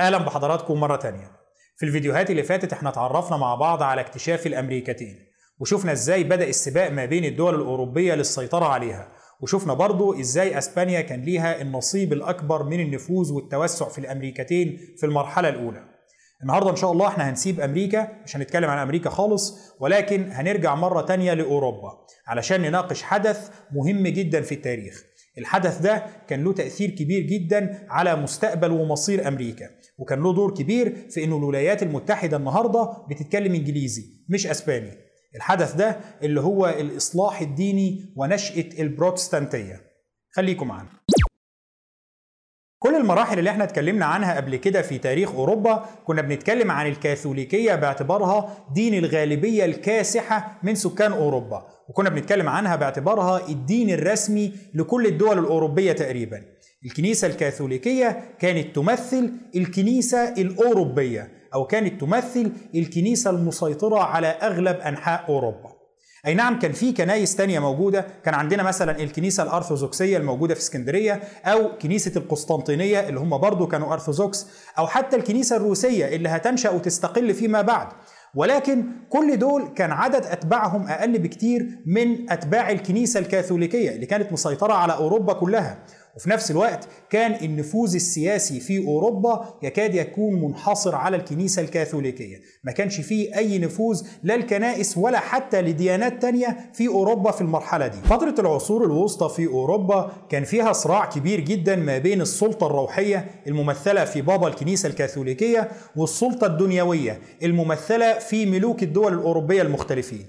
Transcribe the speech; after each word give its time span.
أهلا 0.00 0.18
بحضراتكم 0.18 0.80
مرة 0.80 0.96
تانية. 0.96 1.30
في 1.76 1.86
الفيديوهات 1.86 2.30
اللي 2.30 2.42
فاتت 2.42 2.72
إحنا 2.72 2.88
اتعرفنا 2.88 3.36
مع 3.36 3.54
بعض 3.54 3.82
على 3.82 4.00
اكتشاف 4.00 4.46
الأمريكتين 4.46 5.26
وشفنا 5.58 5.92
إزاي 5.92 6.24
بدأ 6.24 6.48
السباق 6.48 6.90
ما 6.90 7.04
بين 7.04 7.24
الدول 7.24 7.54
الأوروبية 7.54 8.14
للسيطرة 8.14 8.64
عليها 8.64 9.08
وشفنا 9.40 9.74
برضو 9.74 10.20
إزاي 10.20 10.58
أسبانيا 10.58 11.00
كان 11.00 11.20
ليها 11.22 11.60
النصيب 11.60 12.12
الأكبر 12.12 12.62
من 12.62 12.80
النفوذ 12.80 13.32
والتوسع 13.32 13.88
في 13.88 13.98
الأمريكتين 13.98 14.78
في 14.98 15.06
المرحلة 15.06 15.48
الأولى. 15.48 15.84
النهاردة 16.42 16.70
إن 16.70 16.76
شاء 16.76 16.92
الله 16.92 17.08
إحنا 17.08 17.30
هنسيب 17.30 17.60
أمريكا 17.60 18.08
مش 18.24 18.36
هنتكلم 18.36 18.70
عن 18.70 18.78
أمريكا 18.78 19.10
خالص 19.10 19.74
ولكن 19.80 20.30
هنرجع 20.32 20.74
مرة 20.74 21.00
تانية 21.02 21.34
لأوروبا 21.34 21.92
علشان 22.26 22.60
نناقش 22.60 23.02
حدث 23.02 23.50
مهم 23.72 24.02
جدا 24.06 24.40
في 24.40 24.54
التاريخ. 24.54 25.02
الحدث 25.38 25.78
ده 25.78 26.06
كان 26.28 26.44
له 26.44 26.52
تأثير 26.52 26.90
كبير 26.90 27.22
جدا 27.22 27.86
على 27.90 28.16
مستقبل 28.16 28.70
ومصير 28.70 29.28
أمريكا. 29.28 29.79
وكان 30.00 30.22
له 30.22 30.32
دور 30.34 30.54
كبير 30.54 30.96
في 31.10 31.24
أنه 31.24 31.36
الولايات 31.36 31.82
المتحدة 31.82 32.36
النهاردة 32.36 32.92
بتتكلم 33.10 33.54
إنجليزي 33.54 34.04
مش 34.28 34.46
أسباني. 34.46 34.90
الحدث 35.36 35.74
ده 35.74 36.00
اللي 36.22 36.40
هو 36.40 36.66
الإصلاح 36.66 37.40
الديني 37.40 38.14
ونشأة 38.16 38.64
البروتستانتية. 38.78 39.80
خليكم 40.36 40.68
معانا. 40.68 40.88
كل 42.82 42.94
المراحل 42.96 43.38
اللي 43.38 43.50
إحنا 43.50 43.64
اتكلمنا 43.64 44.04
عنها 44.06 44.36
قبل 44.36 44.56
كده 44.56 44.82
في 44.82 44.98
تاريخ 44.98 45.34
أوروبا 45.34 45.86
كنا 46.04 46.22
بنتكلم 46.22 46.70
عن 46.70 46.86
الكاثوليكية 46.86 47.74
باعتبارها 47.74 48.66
دين 48.74 48.94
الغالبية 48.94 49.64
الكاسحة 49.64 50.58
من 50.62 50.74
سكان 50.74 51.12
أوروبا 51.12 51.66
وكنا 51.88 52.08
بنتكلم 52.10 52.48
عنها 52.48 52.76
باعتبارها 52.76 53.48
الدين 53.48 53.90
الرسمي 53.90 54.52
لكل 54.74 55.06
الدول 55.06 55.38
الأوروبية 55.38 55.92
تقريبا. 55.92 56.42
الكنيسة 56.84 57.26
الكاثوليكية 57.26 58.34
كانت 58.38 58.76
تمثل 58.76 59.32
الكنيسة 59.56 60.28
الأوروبية 60.28 61.30
أو 61.54 61.66
كانت 61.66 62.00
تمثل 62.00 62.52
الكنيسة 62.74 63.30
المسيطرة 63.30 63.98
على 63.98 64.26
أغلب 64.26 64.76
أنحاء 64.76 65.24
أوروبا. 65.28 65.72
أي 66.26 66.34
نعم 66.34 66.58
كان 66.58 66.72
في 66.72 66.92
كنايس 66.92 67.36
تانية 67.36 67.58
موجودة. 67.58 68.06
كان 68.24 68.34
عندنا 68.34 68.62
مثلا 68.62 69.02
الكنيسة 69.02 69.42
الأرثوذكسية 69.42 70.16
الموجودة 70.16 70.54
في 70.54 70.60
اسكندرية 70.60 71.20
أو 71.44 71.78
كنيسة 71.78 72.12
القسطنطينية 72.16 73.08
اللي 73.08 73.20
هم 73.20 73.38
برضو 73.38 73.66
كانوا 73.66 73.92
أرثوذكس 73.92 74.46
أو 74.78 74.86
حتى 74.86 75.16
الكنيسة 75.16 75.56
الروسية 75.56 76.08
اللي 76.16 76.28
هتنشأ 76.28 76.70
وتستقل 76.70 77.34
فيما 77.34 77.62
بعد. 77.62 77.88
ولكن 78.34 78.84
كل 79.08 79.38
دول 79.38 79.68
كان 79.68 79.90
عدد 79.92 80.26
أتباعهم 80.26 80.86
أقل 80.88 81.18
بكتير 81.18 81.66
من 81.86 82.30
أتباع 82.30 82.70
الكنيسة 82.70 83.20
الكاثوليكية 83.20 83.90
اللي 83.90 84.06
كانت 84.06 84.32
مسيطرة 84.32 84.72
على 84.72 84.92
أوروبا 84.92 85.32
كلها. 85.32 85.78
وفي 86.16 86.30
نفس 86.30 86.50
الوقت 86.50 86.88
كان 87.10 87.44
النفوذ 87.44 87.94
السياسي 87.94 88.60
في 88.60 88.86
أوروبا 88.86 89.54
يكاد 89.62 89.94
يكون 89.94 90.42
منحصر 90.42 90.94
على 90.94 91.16
الكنيسة 91.16 91.62
الكاثوليكية، 91.62 92.36
ما 92.64 92.72
كانش 92.72 93.00
فيه 93.00 93.36
أي 93.36 93.58
نفوذ 93.58 94.02
لا 94.22 94.34
الكنائس 94.34 94.98
ولا 94.98 95.18
حتى 95.18 95.62
لديانات 95.62 96.22
تانية 96.22 96.70
في 96.74 96.88
أوروبا 96.88 97.30
في 97.30 97.40
المرحلة 97.40 97.86
دي. 97.86 97.96
فترة 97.96 98.34
العصور 98.38 98.84
الوسطى 98.84 99.28
في 99.36 99.46
أوروبا 99.46 100.12
كان 100.30 100.44
فيها 100.44 100.72
صراع 100.72 101.04
كبير 101.04 101.40
جدا 101.40 101.76
ما 101.76 101.98
بين 101.98 102.20
السلطة 102.20 102.66
الروحية 102.66 103.30
الممثلة 103.46 104.04
في 104.04 104.22
بابا 104.22 104.48
الكنيسة 104.48 104.86
الكاثوليكية 104.88 105.68
والسلطة 105.96 106.46
الدنيوية 106.46 107.20
الممثلة 107.42 108.18
في 108.18 108.46
ملوك 108.46 108.82
الدول 108.82 109.14
الأوروبية 109.14 109.62
المختلفين. 109.62 110.26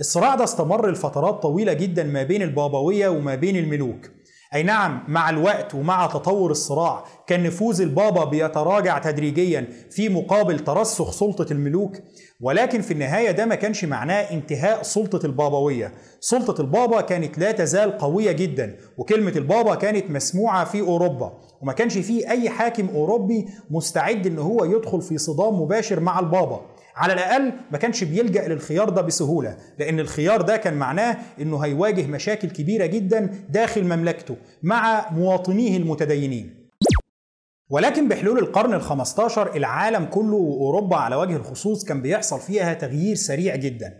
الصراع 0.00 0.34
ده 0.34 0.44
استمر 0.44 0.90
لفترات 0.90 1.42
طويلة 1.42 1.72
جدا 1.72 2.02
ما 2.04 2.22
بين 2.22 2.42
البابوية 2.42 3.08
وما 3.08 3.34
بين 3.34 3.56
الملوك. 3.56 4.10
أي 4.54 4.62
نعم 4.62 5.04
مع 5.08 5.30
الوقت 5.30 5.74
ومع 5.74 6.06
تطور 6.06 6.50
الصراع 6.50 7.04
كان 7.26 7.42
نفوذ 7.42 7.80
البابا 7.80 8.24
بيتراجع 8.24 8.98
تدريجيا 8.98 9.68
في 9.90 10.08
مقابل 10.08 10.58
ترسخ 10.58 11.10
سلطة 11.12 11.52
الملوك 11.52 11.96
ولكن 12.40 12.80
في 12.80 12.90
النهاية 12.90 13.30
ده 13.30 13.46
ما 13.46 13.54
كانش 13.54 13.84
معناه 13.84 14.20
انتهاء 14.20 14.82
سلطة 14.82 15.26
البابوية. 15.26 15.92
سلطة 16.20 16.60
البابا 16.60 17.00
كانت 17.00 17.38
لا 17.38 17.52
تزال 17.52 17.98
قوية 17.98 18.32
جدا 18.32 18.76
وكلمة 18.98 19.32
البابا 19.36 19.74
كانت 19.74 20.10
مسموعة 20.10 20.64
في 20.64 20.80
أوروبا 20.80 21.32
وما 21.62 21.72
كانش 21.72 21.98
فيه 21.98 22.30
أي 22.30 22.50
حاكم 22.50 22.88
أوروبي 22.88 23.46
مستعد 23.70 24.26
إن 24.26 24.38
هو 24.38 24.64
يدخل 24.64 25.02
في 25.02 25.18
صدام 25.18 25.62
مباشر 25.62 26.00
مع 26.00 26.18
البابا. 26.20 26.60
على 27.00 27.12
الأقل 27.12 27.52
ما 27.70 27.78
كانش 27.78 28.04
بيلجأ 28.04 28.48
للخيار 28.48 28.88
ده 28.88 29.02
بسهولة 29.02 29.56
لأن 29.78 30.00
الخيار 30.00 30.42
ده 30.42 30.56
كان 30.56 30.74
معناه 30.74 31.16
إنه 31.40 31.58
هيواجه 31.64 32.06
مشاكل 32.06 32.50
كبيرة 32.50 32.86
جدا 32.86 33.30
داخل 33.48 33.84
مملكته 33.84 34.36
مع 34.62 35.10
مواطنيه 35.10 35.76
المتدينين. 35.76 36.70
ولكن 37.70 38.08
بحلول 38.08 38.38
القرن 38.38 38.80
ال15 38.80 39.38
العالم 39.38 40.04
كله 40.04 40.34
وأوروبا 40.36 40.96
على 40.96 41.16
وجه 41.16 41.36
الخصوص 41.36 41.84
كان 41.84 42.02
بيحصل 42.02 42.40
فيها 42.40 42.74
تغيير 42.74 43.16
سريع 43.16 43.56
جدا. 43.56 43.94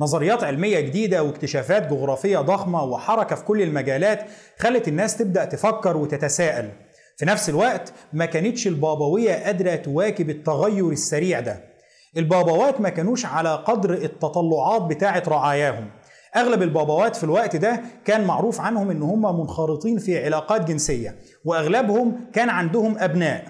نظريات 0.00 0.44
علمية 0.44 0.80
جديدة 0.80 1.22
واكتشافات 1.22 1.86
جغرافية 1.90 2.38
ضخمة 2.38 2.84
وحركة 2.84 3.36
في 3.36 3.44
كل 3.44 3.62
المجالات 3.62 4.26
خلت 4.58 4.88
الناس 4.88 5.16
تبدأ 5.16 5.44
تفكر 5.44 5.96
وتتساءل. 5.96 6.70
في 7.16 7.24
نفس 7.26 7.48
الوقت 7.48 7.92
ما 8.12 8.26
كانتش 8.26 8.66
البابوية 8.66 9.32
قادرة 9.44 9.74
تواكب 9.76 10.30
التغير 10.30 10.90
السريع 10.90 11.40
ده. 11.40 11.73
البابوات 12.16 12.80
ما 12.80 12.88
كانوش 12.88 13.26
على 13.26 13.54
قدر 13.54 13.92
التطلعات 13.94 14.82
بتاعة 14.82 15.22
رعاياهم. 15.28 15.90
أغلب 16.36 16.62
البابوات 16.62 17.16
في 17.16 17.24
الوقت 17.24 17.56
ده 17.56 17.80
كان 18.04 18.24
معروف 18.24 18.60
عنهم 18.60 18.90
إن 18.90 19.02
هم 19.02 19.40
منخرطين 19.40 19.98
في 19.98 20.24
علاقات 20.24 20.64
جنسية 20.64 21.16
وأغلبهم 21.44 22.20
كان 22.32 22.48
عندهم 22.48 22.98
أبناء. 22.98 23.44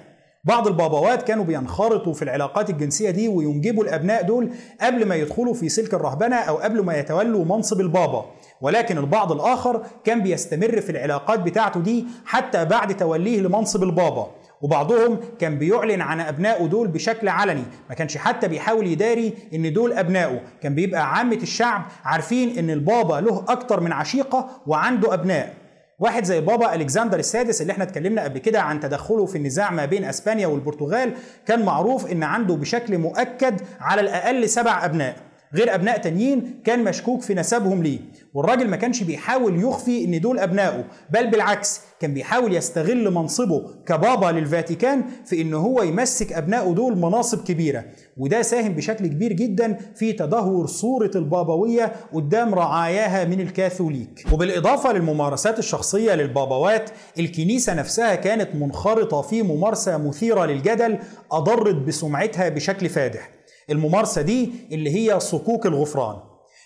بعض 0.44 0.66
البابوات 0.66 1.22
كانوا 1.22 1.44
بينخرطوا 1.44 2.12
في 2.12 2.22
العلاقات 2.22 2.70
الجنسية 2.70 3.10
دي 3.10 3.28
وينجبوا 3.28 3.84
الأبناء 3.84 4.22
دول 4.22 4.50
قبل 4.80 5.04
ما 5.06 5.14
يدخلوا 5.14 5.54
في 5.54 5.68
سلك 5.68 5.94
الرهبنة 5.94 6.36
أو 6.36 6.56
قبل 6.56 6.80
ما 6.84 6.98
يتولوا 6.98 7.44
منصب 7.44 7.80
البابا. 7.80 8.24
ولكن 8.60 8.98
البعض 8.98 9.32
الآخر 9.32 9.82
كان 10.04 10.22
بيستمر 10.22 10.80
في 10.80 10.90
العلاقات 10.90 11.40
بتاعته 11.40 11.80
دي 11.80 12.06
حتى 12.24 12.64
بعد 12.64 12.96
توليه 12.96 13.40
لمنصب 13.40 13.82
البابا. 13.82 14.30
وبعضهم 14.64 15.18
كان 15.38 15.58
بيعلن 15.58 16.00
عن 16.00 16.20
أبنائه 16.20 16.66
دول 16.66 16.88
بشكل 16.88 17.28
علني. 17.28 17.62
ما 17.88 17.94
كانش 17.94 18.16
حتى 18.16 18.48
بيحاول 18.48 18.86
يداري 18.86 19.34
إن 19.54 19.72
دول 19.72 19.92
أبنائه. 19.92 20.40
كان 20.62 20.74
بيبقى 20.74 21.14
عامة 21.14 21.36
الشعب 21.36 21.82
عارفين 22.04 22.58
إن 22.58 22.70
البابا 22.70 23.20
له 23.20 23.44
أكتر 23.48 23.80
من 23.80 23.92
عشيقة 23.92 24.48
وعنده 24.66 25.14
أبناء. 25.14 25.54
واحد 25.98 26.24
زي 26.24 26.38
البابا 26.38 26.74
ألكسندر 26.74 27.18
السادس 27.18 27.62
اللي 27.62 27.72
إحنا 27.72 27.84
اتكلمنا 27.84 28.24
قبل 28.24 28.38
كده 28.38 28.60
عن 28.62 28.80
تدخله 28.80 29.26
في 29.26 29.38
النزاع 29.38 29.70
ما 29.70 29.84
بين 29.84 30.04
أسبانيا 30.04 30.46
والبرتغال 30.46 31.12
كان 31.46 31.64
معروف 31.64 32.12
إن 32.12 32.22
عنده 32.22 32.54
بشكل 32.54 32.98
مؤكد 32.98 33.60
على 33.80 34.00
الأقل 34.00 34.48
سبع 34.48 34.84
أبناء. 34.84 35.16
غير 35.54 35.74
أبناء 35.74 35.98
تانيين 35.98 36.60
كان 36.64 36.84
مشكوك 36.84 37.22
في 37.22 37.34
نسبهم 37.34 37.82
ليه؟ 37.82 37.98
والراجل 38.34 38.68
ما 38.68 38.76
كانش 38.76 39.02
بيحاول 39.02 39.62
يخفي 39.62 40.04
إن 40.04 40.20
دول 40.20 40.38
أبنائه 40.38 40.84
بل 41.10 41.30
بالعكس 41.30 41.80
كان 42.00 42.14
بيحاول 42.14 42.54
يستغل 42.54 43.10
منصبه 43.10 43.62
كبابا 43.86 44.26
للفاتيكان 44.26 45.04
في 45.24 45.40
إن 45.42 45.54
هو 45.54 45.82
يمسك 45.82 46.32
أبنائه 46.32 46.72
دول 46.74 46.96
مناصب 46.98 47.44
كبيرة. 47.44 47.84
وده 48.16 48.42
ساهم 48.42 48.72
بشكل 48.72 49.06
كبير 49.06 49.32
جدا 49.32 49.78
في 49.96 50.12
تدهور 50.12 50.66
صورة 50.66 51.10
البابوية 51.14 51.92
قدام 52.12 52.54
رعاياها 52.54 53.24
من 53.24 53.40
الكاثوليك. 53.40 54.26
وبالإضافة 54.32 54.92
للممارسات 54.92 55.58
الشخصية 55.58 56.14
للبابوات 56.14 56.90
الكنيسة 57.18 57.74
نفسها 57.74 58.14
كانت 58.14 58.54
منخرطة 58.54 59.22
في 59.22 59.42
ممارسة 59.42 59.96
مثيرة 59.96 60.46
للجدل 60.46 60.98
أضرت 61.32 61.74
بسمعتها 61.74 62.48
بشكل 62.48 62.88
فادح. 62.88 63.30
الممارسة 63.70 64.22
دي 64.22 64.50
اللي 64.72 64.90
هي 64.90 65.20
صكوك 65.20 65.66
الغفران. 65.66 66.16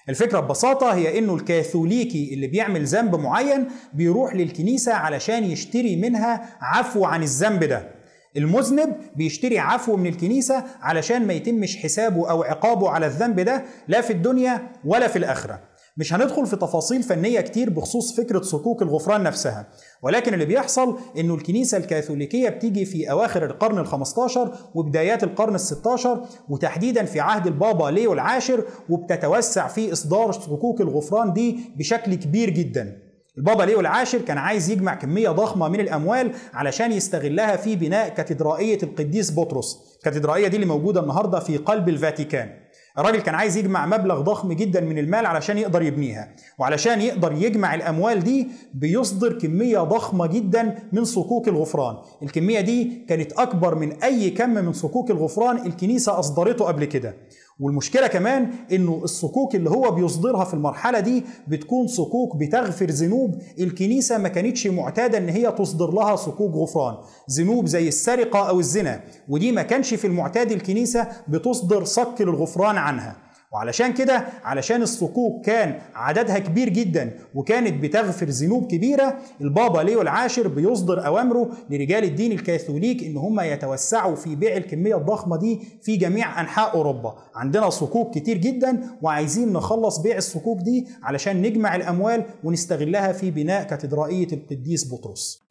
الفكرة 0.08 0.40
ببساطة 0.40 0.94
هي 0.94 1.18
إنه 1.18 1.34
الكاثوليكي 1.34 2.34
اللي 2.34 2.46
بيعمل 2.46 2.84
ذنب 2.84 3.14
معين 3.14 3.68
بيروح 3.92 4.34
للكنيسة 4.34 4.94
علشان 4.94 5.44
يشتري 5.44 5.96
منها 5.96 6.56
عفو 6.60 7.04
عن 7.04 7.22
الذنب 7.22 7.64
ده. 7.64 7.88
المذنب 8.36 8.96
بيشتري 9.16 9.58
عفو 9.58 9.96
من 9.96 10.06
الكنيسة 10.06 10.64
علشان 10.80 11.26
ما 11.26 11.32
يتمش 11.32 11.76
حسابه 11.76 12.30
أو 12.30 12.42
عقابه 12.42 12.90
على 12.90 13.06
الذنب 13.06 13.40
ده 13.40 13.64
لا 13.88 14.00
في 14.00 14.12
الدنيا 14.12 14.68
ولا 14.84 15.08
في 15.08 15.18
الآخرة. 15.18 15.67
مش 15.98 16.12
هندخل 16.12 16.46
في 16.46 16.56
تفاصيل 16.56 17.02
فنية 17.02 17.40
كتير 17.40 17.70
بخصوص 17.70 18.16
فكرة 18.16 18.40
صكوك 18.42 18.82
الغفران 18.82 19.22
نفسها. 19.22 19.68
ولكن 20.02 20.34
اللي 20.34 20.44
بيحصل 20.44 20.98
إنه 21.18 21.34
الكنيسة 21.34 21.78
الكاثوليكية 21.78 22.48
بتيجي 22.48 22.84
في 22.84 23.10
أواخر 23.10 23.44
القرن 23.44 23.86
ال15 23.86 24.38
وبدايات 24.74 25.24
القرن 25.24 25.58
ال16 25.58 26.08
وتحديدا 26.48 27.04
في 27.04 27.20
عهد 27.20 27.46
البابا 27.46 27.90
ليو 27.90 28.12
العاشر 28.12 28.64
وبتتوسع 28.88 29.68
في 29.68 29.92
إصدار 29.92 30.32
صكوك 30.32 30.80
الغفران 30.80 31.32
دي 31.32 31.58
بشكل 31.76 32.14
كبير 32.14 32.50
جدا. 32.50 32.98
البابا 33.38 33.62
ليو 33.62 33.80
العاشر 33.80 34.18
كان 34.20 34.38
عايز 34.38 34.70
يجمع 34.70 34.94
كمية 34.94 35.30
ضخمة 35.30 35.68
من 35.68 35.80
الأموال 35.80 36.32
علشان 36.52 36.92
يستغلها 36.92 37.56
في 37.56 37.76
بناء 37.76 38.08
كاتدرائية 38.08 38.78
القديس 38.82 39.32
بطرس. 39.38 39.76
الكاتدرائية 39.98 40.48
دي 40.48 40.56
اللي 40.56 40.66
موجودة 40.66 41.00
النهاردة 41.00 41.40
في 41.40 41.56
قلب 41.56 41.88
الفاتيكان. 41.88 42.67
الراجل 42.98 43.20
كان 43.20 43.34
عايز 43.34 43.56
يجمع 43.56 43.86
مبلغ 43.86 44.20
ضخم 44.20 44.52
جدا 44.52 44.80
من 44.80 44.98
المال 44.98 45.26
علشان 45.26 45.58
يقدر 45.58 45.82
يبنيها. 45.82 46.28
وعلشان 46.58 47.00
يقدر 47.00 47.32
يجمع 47.32 47.74
الأموال 47.74 48.24
دي 48.24 48.48
بيصدر 48.74 49.38
كمية 49.38 49.78
ضخمة 49.78 50.26
جدا 50.26 50.78
من 50.92 51.04
صكوك 51.04 51.48
الغفران. 51.48 51.96
الكمية 52.22 52.60
دي 52.60 53.04
كانت 53.08 53.32
أكبر 53.32 53.74
من 53.74 53.92
أي 54.02 54.30
كم 54.30 54.50
من 54.50 54.72
صكوك 54.72 55.10
الغفران 55.10 55.66
الكنيسة 55.66 56.18
أصدرته 56.18 56.64
قبل 56.64 56.84
كده. 56.84 57.14
والمشكلة 57.60 58.06
كمان 58.06 58.50
إنه 58.72 59.00
الصكوك 59.04 59.54
اللي 59.54 59.70
هو 59.70 59.90
بيصدرها 59.90 60.44
في 60.44 60.54
المرحلة 60.54 61.00
دي 61.00 61.24
بتكون 61.48 61.86
صكوك 61.86 62.36
بتغفر 62.36 62.86
ذنوب. 62.90 63.34
الكنيسة 63.58 64.18
ما 64.18 64.28
كانتش 64.28 64.66
معتادة 64.66 65.18
إن 65.18 65.28
هي 65.28 65.52
تصدر 65.52 65.90
لها 65.90 66.16
صكوك 66.16 66.54
غفران 66.54 66.94
ذنوب 67.30 67.66
زي 67.66 67.88
السرقة 67.88 68.48
أو 68.48 68.60
الزنا 68.60 69.00
ودي 69.28 69.52
ما 69.52 69.62
كانش 69.62 69.94
في 69.94 70.06
المعتاد 70.06 70.52
الكنيسة 70.52 71.08
بتصدر 71.28 71.84
صك 71.84 72.14
للغفران 72.20 72.76
عنها. 72.76 73.16
وعلشان 73.52 73.92
كده 73.92 74.24
علشان 74.44 74.82
الصكوك 74.82 75.44
كان 75.44 75.78
عددها 75.94 76.38
كبير 76.38 76.68
جدا 76.68 77.12
وكانت 77.34 77.82
بتغفر 77.82 78.26
ذنوب 78.26 78.66
كبيرة 78.66 79.18
البابا 79.40 79.78
ليو 79.78 80.02
العاشر 80.02 80.48
بيصدر 80.48 81.06
أوامره 81.06 81.50
لرجال 81.70 82.04
الدين 82.04 82.32
الكاثوليك 82.32 83.04
إن 83.04 83.16
هم 83.16 83.40
يتوسعوا 83.40 84.16
في 84.16 84.34
بيع 84.36 84.56
الكمية 84.56 84.96
الضخمة 84.96 85.36
دي 85.36 85.60
في 85.82 85.96
جميع 85.96 86.40
أنحاء 86.40 86.74
أوروبا. 86.74 87.14
عندنا 87.34 87.70
صكوك 87.70 88.14
كتير 88.14 88.36
جدا 88.36 88.82
وعايزين 89.02 89.52
نخلص 89.52 89.98
بيع 89.98 90.16
الصكوك 90.16 90.58
دي 90.60 90.86
علشان 91.02 91.42
نجمع 91.42 91.76
الأموال 91.76 92.24
ونستغلها 92.44 93.12
في 93.12 93.30
بناء 93.30 93.62
كاتدرائية 93.62 94.28
القديس 94.32 94.92
بطرس. 94.94 95.48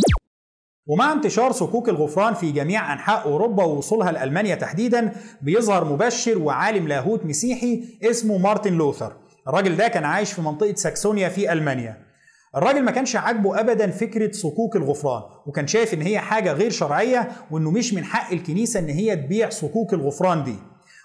ومع 0.88 1.14
انتشار 1.14 1.52
صكوك 1.52 1.90
الغفران 1.90 2.34
في 2.34 2.52
جميع 2.52 2.94
أنحاء 2.94 3.26
أوروبا 3.26 3.64
ووصولها 3.64 4.12
لألمانيا 4.12 4.56
تحديدا 4.56 5.12
بيظهر 5.42 5.86
مبشر 5.86 6.38
وعالم 6.38 6.88
لاهوت 6.88 7.26
مسيحي 7.26 7.84
اسمه 8.04 8.38
مارتن 8.38 8.74
لوثر. 8.74 9.14
الراجل 9.48 9.76
ده 9.78 9.88
كان 9.88 10.04
عايش 10.04 10.34
في 10.34 10.42
منطقة 10.42 10.76
ساكسونيا 10.76 11.30
في 11.30 11.52
ألمانيا. 11.54 11.98
الراجل 12.56 12.84
ما 12.84 12.92
كانش 12.92 13.16
عاجبه 13.16 13.60
ابدا 13.60 13.92
فكرة 13.92 14.32
صكوك 14.32 14.76
الغفران 14.76 15.22
وكان 15.48 15.68
شايف 15.68 15.94
إن 15.94 16.02
هي 16.02 16.20
حاجة 16.20 16.54
غير 16.54 16.72
شرعية 16.72 17.32
وإنه 17.52 17.72
مش 17.72 17.94
من 17.94 18.04
حق 18.04 18.32
الكنيسة 18.32 18.80
إن 18.80 18.90
هي 18.90 19.16
تبيع 19.16 19.50
صكوك 19.50 19.94
الغفران 19.94 20.44
دي. 20.44 20.56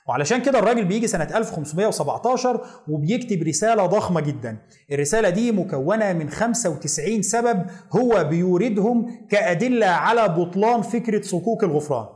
وعلشان 0.08 0.43
كده 0.43 0.58
الراجل 0.58 0.84
بيجي 0.84 1.06
سنة 1.06 1.28
1517 1.34 2.60
وبيكتب 2.88 3.43
رسالة 3.43 3.87
ضخمة 3.87 4.20
جدا. 4.20 4.56
الرسالة 4.93 5.31
دي 5.31 5.52
مكونة 5.52 6.12
من 6.12 6.31
95 6.31 7.22
سبب 7.22 7.62
هو 7.93 8.25
بيوردهم 8.25 9.26
كأدلة 9.31 9.87
على 9.87 10.28
بطلان 10.28 10.82
فكرة 10.82 11.22
صكوك 11.22 11.64
الغفران. 11.64 12.06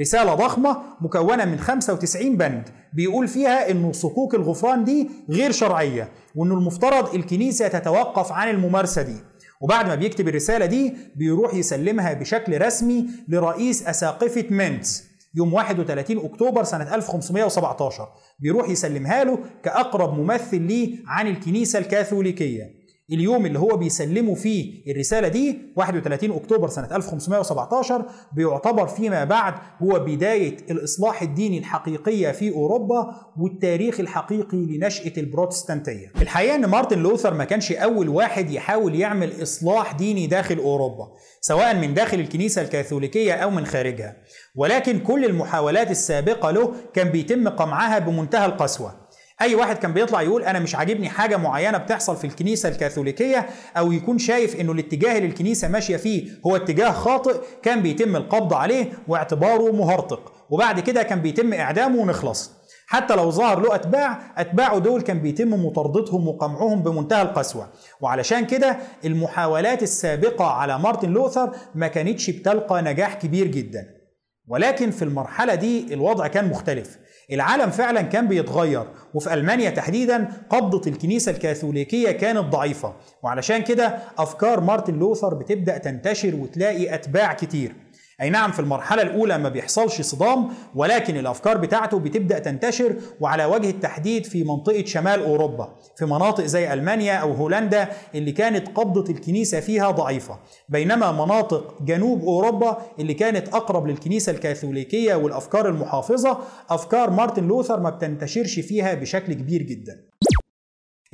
رسالة 0.00 0.34
ضخمة 0.34 0.76
مكونة 1.00 1.44
من 1.44 1.58
95 1.58 2.36
بند 2.36 2.68
بيقول 2.94 3.28
فيها 3.28 3.70
إنه 3.70 3.92
صكوك 3.92 4.34
الغفران 4.34 4.84
دي 4.84 5.10
غير 5.30 5.52
شرعية 5.52 6.08
وإنه 6.36 6.54
المفترض 6.54 7.14
الكنيسة 7.14 7.68
تتوقف 7.68 8.32
عن 8.32 8.48
الممارسة 8.48 9.02
دي. 9.02 9.16
وبعد 9.60 9.86
ما 9.86 9.94
بيكتب 9.94 10.28
الرسالة 10.28 10.66
دي 10.66 10.94
بيروح 11.16 11.54
يسلمها 11.54 12.12
بشكل 12.12 12.60
رسمي 12.60 13.06
لرئيس 13.28 13.86
أساقفة 13.88 14.44
مينتس 14.50 15.11
يوم 15.34 15.52
31 15.52 16.18
أكتوبر 16.18 16.64
سنة 16.64 16.94
1517 16.94 18.08
بيروح 18.38 18.68
يسلمها 18.68 19.24
له 19.24 19.38
كأقرب 19.62 20.18
ممثل 20.18 20.60
ليه 20.62 20.98
عن 21.06 21.26
الكنيسة 21.26 21.78
الكاثوليكية. 21.78 22.82
اليوم 23.12 23.46
اللي 23.46 23.58
هو 23.58 23.76
بيسلموا 23.76 24.34
فيه 24.34 24.92
الرسالة 24.92 25.28
دي 25.28 25.58
31 25.76 26.32
أكتوبر 26.32 26.68
سنة 26.68 26.96
1517 26.96 28.06
بيعتبر 28.32 28.86
فيما 28.86 29.24
بعد 29.24 29.54
هو 29.82 29.98
بداية 29.98 30.56
الإصلاح 30.70 31.22
الديني 31.22 31.58
الحقيقية 31.58 32.30
في 32.30 32.50
أوروبا 32.50 33.14
والتاريخ 33.38 34.00
الحقيقي 34.00 34.56
لنشأة 34.56 35.12
البروتستانتية. 35.18 36.12
الحقيقة 36.22 36.54
إن 36.54 36.66
مارتن 36.66 36.98
لوثر 36.98 37.34
ما 37.34 37.44
كانش 37.44 37.72
أول 37.72 38.08
واحد 38.08 38.50
يحاول 38.50 38.94
يعمل 38.94 39.42
إصلاح 39.42 39.92
ديني 39.92 40.26
داخل 40.26 40.58
أوروبا، 40.58 41.08
سواء 41.40 41.76
من 41.76 41.94
داخل 41.94 42.20
الكنيسة 42.20 42.62
الكاثوليكية 42.62 43.32
أو 43.32 43.50
من 43.50 43.66
خارجها، 43.66 44.16
ولكن 44.54 44.98
كل 44.98 45.24
المحاولات 45.24 45.90
السابقة 45.90 46.50
له 46.50 46.74
كان 46.94 47.08
بيتم 47.08 47.48
قمعها 47.48 47.98
بمنتهى 47.98 48.46
القسوة. 48.46 49.02
أي 49.42 49.54
واحد 49.54 49.76
كان 49.78 49.92
بيطلع 49.92 50.22
يقول 50.22 50.42
أنا 50.42 50.58
مش 50.58 50.74
عاجبني 50.74 51.08
حاجة 51.08 51.36
معينة 51.36 51.78
بتحصل 51.78 52.16
في 52.16 52.26
الكنيسة 52.26 52.68
الكاثوليكية 52.68 53.46
أو 53.76 53.92
يكون 53.92 54.18
شايف 54.18 54.60
إنه 54.60 54.72
الاتجاه 54.72 55.16
اللي 55.16 55.28
الكنيسة 55.28 55.68
ماشية 55.68 55.96
فيه 55.96 56.30
هو 56.46 56.56
اتجاه 56.56 56.90
خاطئ 56.90 57.40
كان 57.62 57.82
بيتم 57.82 58.16
القبض 58.16 58.54
عليه 58.54 58.92
واعتباره 59.08 59.72
مهرطق. 59.72 60.32
وبعد 60.50 60.80
كده 60.80 61.02
كان 61.02 61.20
بيتم 61.20 61.52
إعدامه 61.52 62.00
ونخلص. 62.00 62.50
حتى 62.86 63.16
لو 63.16 63.30
ظهر 63.30 63.60
له 63.60 63.74
أتباع 63.74 64.34
أتباعه 64.36 64.78
دول 64.78 65.02
كان 65.02 65.18
بيتم 65.18 65.66
مطاردتهم 65.66 66.28
وقمعهم 66.28 66.82
بمنتهى 66.82 67.22
القسوة. 67.22 67.68
وعلشان 68.00 68.46
كده 68.46 68.76
المحاولات 69.04 69.82
السابقة 69.82 70.44
على 70.44 70.78
مارتن 70.78 71.10
لوثر 71.10 71.52
ما 71.74 71.88
كانتش 71.88 72.30
بتلقى 72.30 72.82
نجاح 72.82 73.14
كبير 73.14 73.46
جدا. 73.46 74.01
ولكن 74.48 74.90
في 74.90 75.02
المرحلة 75.02 75.54
دي 75.54 75.94
الوضع 75.94 76.26
كان 76.26 76.48
مختلف. 76.48 76.98
العالم 77.32 77.70
فعلا 77.70 78.02
كان 78.02 78.28
بيتغير 78.28 78.86
وفي 79.14 79.34
ألمانيا 79.34 79.70
تحديدا 79.70 80.28
قبضة 80.50 80.90
الكنيسة 80.90 81.32
الكاثوليكية 81.32 82.10
كانت 82.10 82.38
ضعيفة 82.38 82.94
وعلشان 83.22 83.62
كده 83.62 83.98
أفكار 84.18 84.60
مارتن 84.60 84.98
لوثر 84.98 85.34
بتبدأ 85.34 85.78
تنتشر 85.78 86.34
وتلاقي 86.34 86.94
أتباع 86.94 87.32
كتير. 87.32 87.72
أي 88.20 88.30
نعم 88.30 88.52
في 88.52 88.60
المرحلة 88.60 89.02
الأولى 89.02 89.38
ما 89.38 89.48
بيحصلش 89.48 90.00
صدام 90.00 90.48
ولكن 90.74 91.16
الأفكار 91.16 91.56
بتاعته 91.56 91.98
بتبدأ 91.98 92.38
تنتشر 92.38 92.96
وعلى 93.20 93.44
وجه 93.44 93.70
التحديد 93.70 94.26
في 94.26 94.44
منطقة 94.44 94.84
شمال 94.84 95.22
أوروبا 95.22 95.76
في 95.96 96.04
مناطق 96.04 96.44
زي 96.44 96.72
ألمانيا 96.72 97.14
أو 97.14 97.32
هولندا 97.32 97.88
اللي 98.14 98.32
كانت 98.32 98.68
قبضة 98.68 99.12
الكنيسة 99.12 99.60
فيها 99.60 99.90
ضعيفة 99.90 100.38
بينما 100.68 101.12
مناطق 101.12 101.82
جنوب 101.82 102.22
أوروبا 102.24 102.78
اللي 102.98 103.14
كانت 103.14 103.48
أقرب 103.48 103.86
للكنيسة 103.86 104.32
الكاثوليكية 104.32 105.14
والأفكار 105.14 105.68
المحافظة 105.68 106.38
أفكار 106.70 107.10
مارتن 107.10 107.48
لوثر 107.48 107.80
ما 107.80 107.90
بتنتشرش 107.90 108.60
فيها 108.60 108.94
بشكل 108.94 109.32
كبير 109.32 109.62
جدا. 109.62 110.04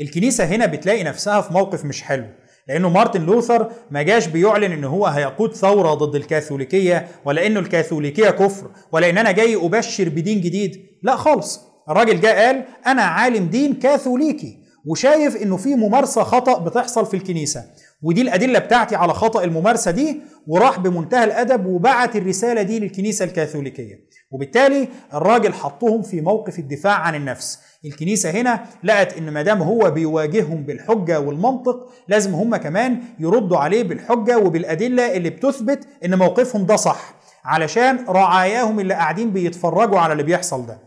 الكنيسة 0.00 0.44
هنا 0.44 0.66
بتلاقي 0.66 1.04
نفسها 1.04 1.40
في 1.40 1.52
موقف 1.52 1.84
مش 1.84 2.02
حلو. 2.02 2.26
لأنه 2.68 2.88
مارتن 2.88 3.26
لوثر 3.26 3.72
ما 3.90 4.02
جاش 4.02 4.26
بيعلن 4.26 4.72
إن 4.72 4.84
هو 4.84 5.06
هيقود 5.06 5.54
ثورة 5.54 5.94
ضد 5.94 6.14
الكاثوليكية 6.14 7.08
ولا 7.24 7.46
إنه 7.46 7.60
الكاثوليكية 7.60 8.30
كفر 8.30 8.70
ولا 8.92 9.10
إن 9.10 9.18
أنا 9.18 9.30
جاي 9.32 9.56
أبشر 9.56 10.08
بدين 10.08 10.40
جديد. 10.40 10.86
لا 11.02 11.16
خالص. 11.16 11.60
الراجل 11.90 12.20
جه 12.20 12.46
قال 12.46 12.64
أنا 12.86 13.02
عالم 13.02 13.46
دين 13.46 13.74
كاثوليكي 13.74 14.58
وشايف 14.86 15.36
إنه 15.36 15.56
في 15.56 15.74
ممارسة 15.74 16.22
خطأ 16.22 16.58
بتحصل 16.58 17.06
في 17.06 17.14
الكنيسة. 17.14 17.64
ودي 18.02 18.22
الأدلة 18.22 18.58
بتاعتي 18.58 18.96
على 18.96 19.14
خطأ 19.14 19.44
الممارسة 19.44 19.90
دي 19.90 20.20
وراح 20.46 20.78
بمنتهى 20.78 21.24
الأدب 21.24 21.66
وبعت 21.66 22.16
الرسالة 22.16 22.62
دي 22.62 22.78
للكنيسة 22.78 23.24
الكاثوليكية. 23.24 24.08
وبالتالي 24.30 24.88
الراجل 25.14 25.52
حطهم 25.52 26.02
في 26.02 26.20
موقف 26.20 26.58
الدفاع 26.58 26.94
عن 26.94 27.14
النفس. 27.14 27.58
الكنيسة 27.84 28.30
هنا 28.30 28.64
لقت 28.84 29.16
إن 29.18 29.30
ما 29.30 29.42
دام 29.42 29.62
هو 29.62 29.90
بيواجههم 29.90 30.62
بالحجة 30.62 31.20
والمنطق 31.20 31.88
لازم 32.08 32.34
هم 32.34 32.56
كمان 32.56 33.00
يردوا 33.18 33.58
عليه 33.58 33.82
بالحجة 33.82 34.38
وبالأدلة 34.38 35.16
اللي 35.16 35.30
بتثبت 35.30 35.86
إن 36.04 36.18
موقفهم 36.18 36.66
ده 36.66 36.76
صح 36.76 37.14
علشان 37.44 38.04
رعاياهم 38.08 38.80
اللي 38.80 38.94
قاعدين 38.94 39.30
بيتفرجوا 39.30 39.98
على 39.98 40.12
اللي 40.12 40.22
بيحصل 40.22 40.66
ده. 40.66 40.78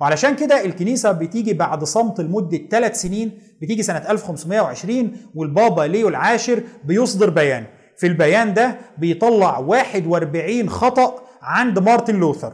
وعلشان 0.00 0.36
كده 0.36 0.64
الكنيسة 0.64 1.12
بتيجي 1.12 1.52
بعد 1.54 1.84
صمت 1.84 2.20
لمدة 2.20 2.60
ثلاث 2.70 3.00
سنين 3.00 3.38
بتيجي 3.62 3.82
سنة 3.82 3.98
1520 4.10 5.12
والبابا 5.34 5.82
ليو 5.82 6.08
العاشر 6.08 6.62
بيصدر 6.84 7.30
بيان. 7.30 7.64
في 7.96 8.06
البيان 8.06 8.54
ده 8.54 8.76
بيطلع 8.98 9.58
41 9.58 10.70
خطأ 10.70 11.14
عند 11.42 11.78
مارتن 11.78 12.16
لوثر. 12.16 12.52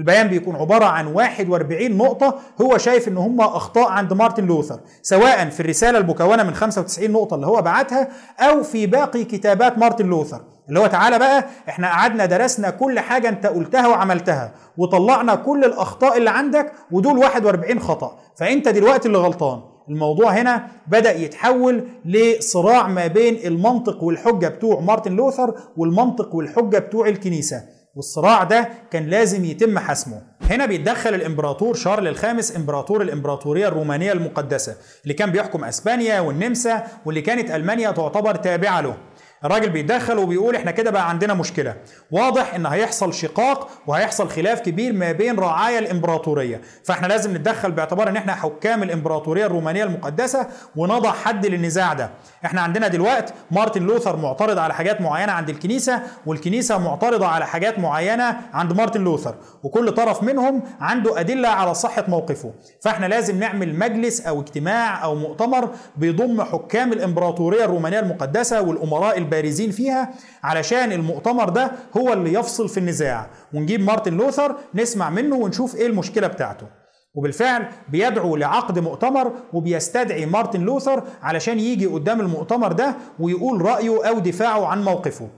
البيان 0.00 0.28
بيكون 0.28 0.56
عبارة 0.56 0.84
عن 0.84 1.06
41 1.06 1.96
نقطة 1.96 2.38
هو 2.60 2.78
شايف 2.78 3.08
إن 3.08 3.16
هم 3.16 3.40
أخطاء 3.40 3.88
عند 3.88 4.12
مارتن 4.12 4.46
لوثر 4.46 4.80
سواء 5.02 5.48
في 5.48 5.60
الرسالة 5.60 5.98
المكونة 5.98 6.42
من 6.42 6.54
95 6.54 7.10
نقطة 7.10 7.34
اللي 7.34 7.46
هو 7.46 7.62
بعتها 7.62 8.08
أو 8.38 8.62
في 8.62 8.86
باقي 8.86 9.24
كتابات 9.24 9.78
مارتن 9.78 10.06
لوثر. 10.06 10.40
اللي 10.68 10.80
هو 10.80 10.86
تعالى 10.86 11.18
بقى 11.18 11.44
إحنا 11.68 11.88
قعدنا 11.88 12.26
درسنا 12.26 12.70
كل 12.70 13.00
حاجة 13.00 13.28
أنت 13.28 13.46
قلتها 13.46 13.88
وعملتها 13.88 14.52
وطلعنا 14.78 15.34
كل 15.34 15.64
الأخطاء 15.64 16.16
اللي 16.16 16.30
عندك 16.30 16.72
ودول 16.92 17.18
41 17.18 17.80
خطأ. 17.80 18.18
فأنت 18.36 18.68
دلوقتي 18.68 19.08
اللي 19.08 19.18
غلطان. 19.18 19.60
الموضوع 19.88 20.30
هنا 20.30 20.66
بدأ 20.86 21.16
يتحول 21.16 21.84
لصراع 22.04 22.88
ما 22.88 23.06
بين 23.06 23.46
المنطق 23.46 24.02
والحجة 24.02 24.46
بتوع 24.48 24.80
مارتن 24.80 25.12
لوثر 25.16 25.54
والمنطق 25.76 26.34
والحجة 26.34 26.78
بتوع 26.78 27.08
الكنيسة. 27.08 27.62
والصراع 27.94 28.42
ده 28.44 28.68
كان 28.90 29.06
لازم 29.06 29.44
يتم 29.44 29.78
حسمه. 29.78 30.22
هنا 30.42 30.66
بيتدخل 30.66 31.14
الإمبراطور 31.14 31.74
شارل 31.74 32.08
الخامس 32.08 32.56
إمبراطور 32.56 33.02
الإمبراطورية 33.02 33.68
الرومانية 33.68 34.12
المقدسة 34.12 34.76
اللي 35.02 35.14
كان 35.14 35.30
بيحكم 35.30 35.64
أسبانيا 35.64 36.20
والنمسا 36.20 36.86
واللي 37.04 37.22
كانت 37.22 37.50
ألمانيا 37.50 37.90
تعتبر 37.90 38.34
تابعة 38.34 38.80
له. 38.80 38.96
الراجل 39.44 39.70
بيتدخل 39.70 40.18
وبيقول 40.18 40.56
إحنا 40.56 40.70
كده 40.70 40.90
بقى 40.90 41.08
عندنا 41.08 41.34
مشكلة. 41.34 41.76
واضح 42.10 42.54
إن 42.54 42.66
هيحصل 42.66 43.14
شقاق 43.14 43.68
وهيحصل 43.86 44.28
خلاف 44.28 44.60
كبير 44.60 44.92
ما 44.92 45.12
بين 45.12 45.38
رعايا 45.38 45.78
الإمبراطورية. 45.78 46.60
فإحنا 46.84 47.06
لازم 47.06 47.36
نتدخل 47.36 47.72
باعتبار 47.72 48.08
إن 48.08 48.16
إحنا 48.16 48.34
حكام 48.34 48.82
الإمبراطورية 48.82 49.46
الرومانية 49.46 49.84
المقدسة 49.84 50.46
ونضع 50.76 51.12
حد 51.12 51.46
للنزاع 51.46 51.92
ده. 51.92 52.10
إحنا 52.44 52.60
عندنا 52.60 52.88
دلوقتي 52.88 53.32
مارتن 53.50 53.82
لوثر 53.82 54.16
معترض 54.16 54.58
على 54.58 54.74
حاجات 54.74 55.00
معينة 55.00 55.32
عند 55.32 55.48
الكنيسة 55.48 56.02
والكنيسة 56.26 56.78
معترضة 56.78 57.26
على 57.26 57.46
حاجات 57.46 57.78
معينة 57.78 58.36
عند 58.52 58.72
مارتن 58.72 59.04
لوثر. 59.04 59.34
وكل 59.62 59.92
طرف 59.92 60.22
منهم 60.22 60.62
عنده 60.80 61.20
أدلة 61.20 61.48
على 61.48 61.74
صحة 61.74 62.04
موقفه. 62.08 62.52
فإحنا 62.82 63.06
لازم 63.06 63.38
نعمل 63.38 63.74
مجلس 63.78 64.20
أو 64.26 64.40
اجتماع 64.40 65.04
أو 65.04 65.14
مؤتمر 65.14 65.70
بيضم 65.96 66.42
حكام 66.42 66.92
الإمبراطورية 66.92 67.64
الرومانية 67.64 68.00
المقدسة 68.00 68.62
والأمراء 68.62 69.18
البارزين 69.30 69.70
فيها 69.70 70.10
علشان 70.42 70.92
المؤتمر 70.92 71.48
ده 71.48 71.72
هو 71.96 72.12
اللي 72.12 72.32
يفصل 72.32 72.68
في 72.68 72.80
النزاع. 72.80 73.26
ونجيب 73.54 73.80
مارتن 73.80 74.16
لوثر 74.16 74.56
نسمع 74.74 75.10
منه 75.10 75.36
ونشوف 75.36 75.76
إيه 75.76 75.86
المشكلة 75.86 76.26
بتاعته. 76.26 76.66
وبالفعل 77.14 77.66
بيدعو 77.88 78.36
لعقد 78.36 78.78
مؤتمر 78.78 79.32
وبيستدعي 79.52 80.26
مارتن 80.26 80.60
لوثر 80.60 81.04
علشان 81.22 81.60
يجي 81.60 81.86
قدام 81.86 82.20
المؤتمر 82.20 82.72
ده 82.72 82.96
ويقول 83.18 83.62
رأيه 83.62 84.08
أو 84.08 84.18
دفاعه 84.18 84.66
عن 84.66 84.84
موقفه. 84.84 85.28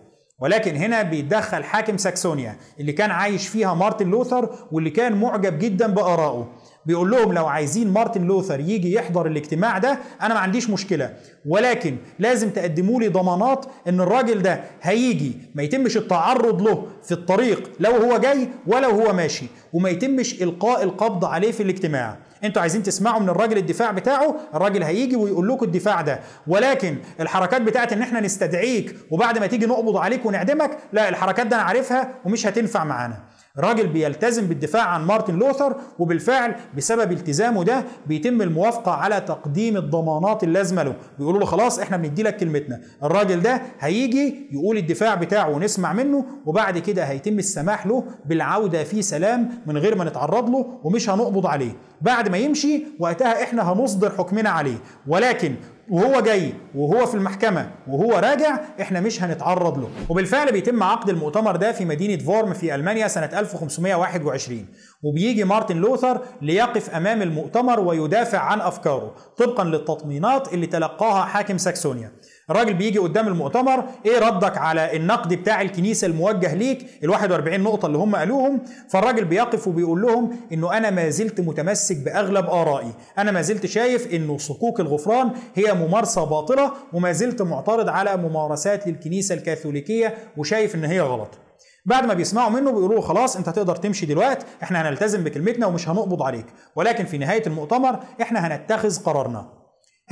ولكن 0.41 0.77
هنا 0.77 1.03
بيتدخل 1.03 1.65
حاكم 1.65 1.97
ساكسونيا 1.97 2.57
اللي 2.81 2.93
كان 2.93 3.11
عايش 3.11 3.49
فيها 3.49 3.75
مارتن 3.75 4.11
لوثر 4.11 4.55
واللي 4.73 4.91
كان 4.91 5.21
معجب 5.21 5.59
جدا 5.59 5.87
بآرائه. 5.87 6.49
بيقول 6.87 7.11
لهم 7.11 7.33
لو 7.33 7.47
عايزين 7.47 7.93
مارتن 7.93 8.25
لوثر 8.25 8.61
يجي 8.61 8.93
يحضر 8.93 9.27
الاجتماع 9.27 9.79
ده 9.79 9.99
أنا 10.23 10.35
ما 10.35 10.41
عنديش 10.41 10.71
مشكلة. 10.71 11.15
ولكن 11.47 11.97
لازم 12.19 12.51
تقدموا 12.51 13.01
لي 13.01 13.09
ضمانات 13.09 13.67
إن 13.89 14.01
الراجل 14.01 14.43
ده 14.43 14.61
هيجي. 14.83 15.33
ما 15.55 15.63
يتمش 15.63 15.97
التعرض 15.97 16.63
له 16.63 16.87
في 17.03 17.13
الطريق 17.13 17.71
لو 17.81 17.91
هو 17.91 18.19
جاي 18.19 18.49
ولا 18.67 18.87
هو 18.87 19.13
ماشي. 19.13 19.47
وما 19.73 19.91
يتمش 19.91 20.43
إلقاء 20.43 20.83
القبض 20.83 21.25
عليه 21.25 21.53
في 21.53 21.63
الاجتماع. 21.63 22.17
أنتوا 22.45 22.63
عايزين 22.63 22.83
تسمعوا 22.83 23.21
من 23.21 23.29
الراجل 23.29 23.57
الدفاع 23.59 23.91
بتاعه؟ 23.91 24.37
الراجل 24.55 24.83
هيجي 24.83 25.17
ويقول 25.17 25.49
لكم 25.49 25.65
الدفاع 25.67 26.01
ده. 26.01 26.21
ولكن 26.47 26.97
الحركات 27.21 27.63
بتاعت 27.63 27.93
إن 27.93 28.03
إحنا 28.03 28.21
نستدعيك 28.21 28.97
وبعد 29.11 29.39
ما 29.39 29.47
تيجي 29.47 29.67
نقبض 29.67 29.97
عليك 29.97 30.27
ونعدمك 30.27 30.79
لا 30.93 31.09
الحركات 31.09 31.47
ده 31.47 31.57
أنا 31.57 31.65
عارفها 31.65 32.15
ومش 32.25 32.47
هتنفع 32.47 32.85
معانا. 32.85 33.17
راجل 33.59 33.87
بيلتزم 33.87 34.47
بالدفاع 34.47 34.83
عن 34.83 35.05
مارتن 35.05 35.39
لوثر 35.39 35.77
وبالفعل 35.99 36.55
بسبب 36.77 37.13
التزامه 37.13 37.65
ده 37.65 37.85
بيتم 38.07 38.43
الموافقة 38.43 38.93
على 38.93 39.21
تقديم 39.21 39.77
الضمانات 39.77 40.45
اللازمة 40.45 40.83
له. 40.83 40.95
بيقولوا 41.19 41.41
له 41.41 41.47
خلاص 41.47 41.79
إحنا 41.79 41.97
بندي 41.97 42.23
لك 42.23 42.37
كلمتنا. 42.37 42.81
الراجل 43.03 43.41
ده 43.43 43.63
هيجي 43.81 44.49
يقول 44.53 44.77
الدفاع 44.79 45.15
بتاعه 45.15 45.51
ونسمع 45.51 45.93
منه 45.93 46.25
وبعد 46.47 46.79
كده 46.79 47.05
هيتم 47.05 47.39
السماح 47.39 47.87
له 47.87 48.05
بالعودة 48.27 48.85
في 48.85 49.03
سلام 49.03 49.49
من 49.67 49.79
غير 49.79 49.97
ما 49.97 50.05
نتعرض 50.05 50.51
له 50.51 50.81
ومش 50.85 51.11
هنقبض 51.11 51.47
عليه. 51.47 51.73
بعد 52.01 52.29
ما 52.29 52.39
يمشي 52.39 52.85
وقتها 52.99 53.43
إحنا 53.43 53.73
هنصدر 53.73 54.11
حكمنا 54.11 54.51
عليه. 54.51 54.77
ولكن 55.07 55.55
وهو 55.91 56.21
جاي 56.21 56.53
وهو 56.75 57.07
في 57.07 57.15
المحكمة 57.15 57.71
وهو 57.89 58.13
راجع 58.13 58.61
إحنا 58.81 59.01
مش 59.01 59.23
هنتعرض 59.23 59.79
له. 59.79 59.89
وبالفعل 60.09 60.53
بيتم 60.53 60.83
عقد 60.83 61.09
المؤتمر 61.09 61.57
ده 61.57 61.73
في 61.73 61.85
مدينة 61.85 62.25
فورمس 62.25 62.53
في 62.53 62.75
ألمانيا 62.75 63.09
سنة 63.09 63.31
1521 63.39 64.67
وبيجي 65.03 65.45
مارتن 65.45 65.77
لوثر 65.77 66.21
ليقف 66.43 66.91
أمام 66.91 67.23
المؤتمر 67.23 67.81
ويدافع 67.81 68.39
عن 68.39 68.61
أفكاره 68.61 69.15
طبقا 69.37 69.65
للتطمينات 69.65 70.53
اللي 70.55 70.67
تلقاها 70.67 71.25
حاكم 71.25 71.59
ساكسونيا. 71.59 72.13
الراجل 72.51 72.75
بيجي 72.75 72.99
قدام 72.99 73.29
المؤتمر 73.29 73.85
إيه 74.07 74.19
ردك 74.19 74.59
على 74.59 74.97
النقد 74.97 75.35
بتاع 75.35 75.61
الكنيسة 75.63 76.07
الموجه 76.07 76.55
ليك؟ 76.55 76.87
ال 77.05 77.11
41 77.11 77.61
نقطة 77.61 77.87
اللي 77.87 77.99
هم 77.99 78.17
قالوهم. 78.17 78.61
فالراجل 78.91 79.25
بيقف 79.25 79.69
وبيقول 79.69 80.03
لهم 80.03 80.37
إنه 80.53 80.77
أنا 80.77 80.91
ما 80.91 81.09
زلت 81.09 81.41
متمسك 81.41 81.97
بأغلب 81.97 82.47
آرائي. 82.47 82.93
أنا 83.19 83.31
ما 83.31 83.43
زلت 83.43 83.67
شايف 83.67 84.15
إنه 84.15 84.39
صكوك 84.39 84.81
الغفران 84.81 85.31
هي 85.55 85.75
ممارسة 85.75 86.25
باطلة 86.25 86.73
وما 86.93 87.13
زلت 87.13 87.43
معترض 87.43 87.89
على 87.89 88.17
ممارسات 88.17 88.87
للكنيسة 88.87 89.35
الكاثوليكية 89.35 90.15
وشايف 90.37 90.75
إن 90.75 90.85
هي 90.85 91.01
غلط. 91.01 91.39
بعد 91.87 92.07
ما 92.07 92.15
بيسمعوا 92.15 92.51
منه 92.51 92.71
بيقولوا 92.71 92.95
له 92.97 93.01
خلاص 93.01 93.37
أنت 93.37 93.49
تقدر 93.49 93.77
تمشي 93.77 94.07
دلوقتي 94.07 94.47
إحنا 94.63 94.83
هنلتزم 94.83 95.25
بكلمتنا 95.25 95.67
ومش 95.67 95.89
هنقبض 95.89 96.23
عليك. 96.23 96.47
ولكن 96.77 97.05
في 97.05 97.19
نهاية 97.19 97.47
المؤتمر 97.47 97.99
إحنا 98.23 98.47
هنتخذ 98.47 99.03
قرارنا. 99.03 99.62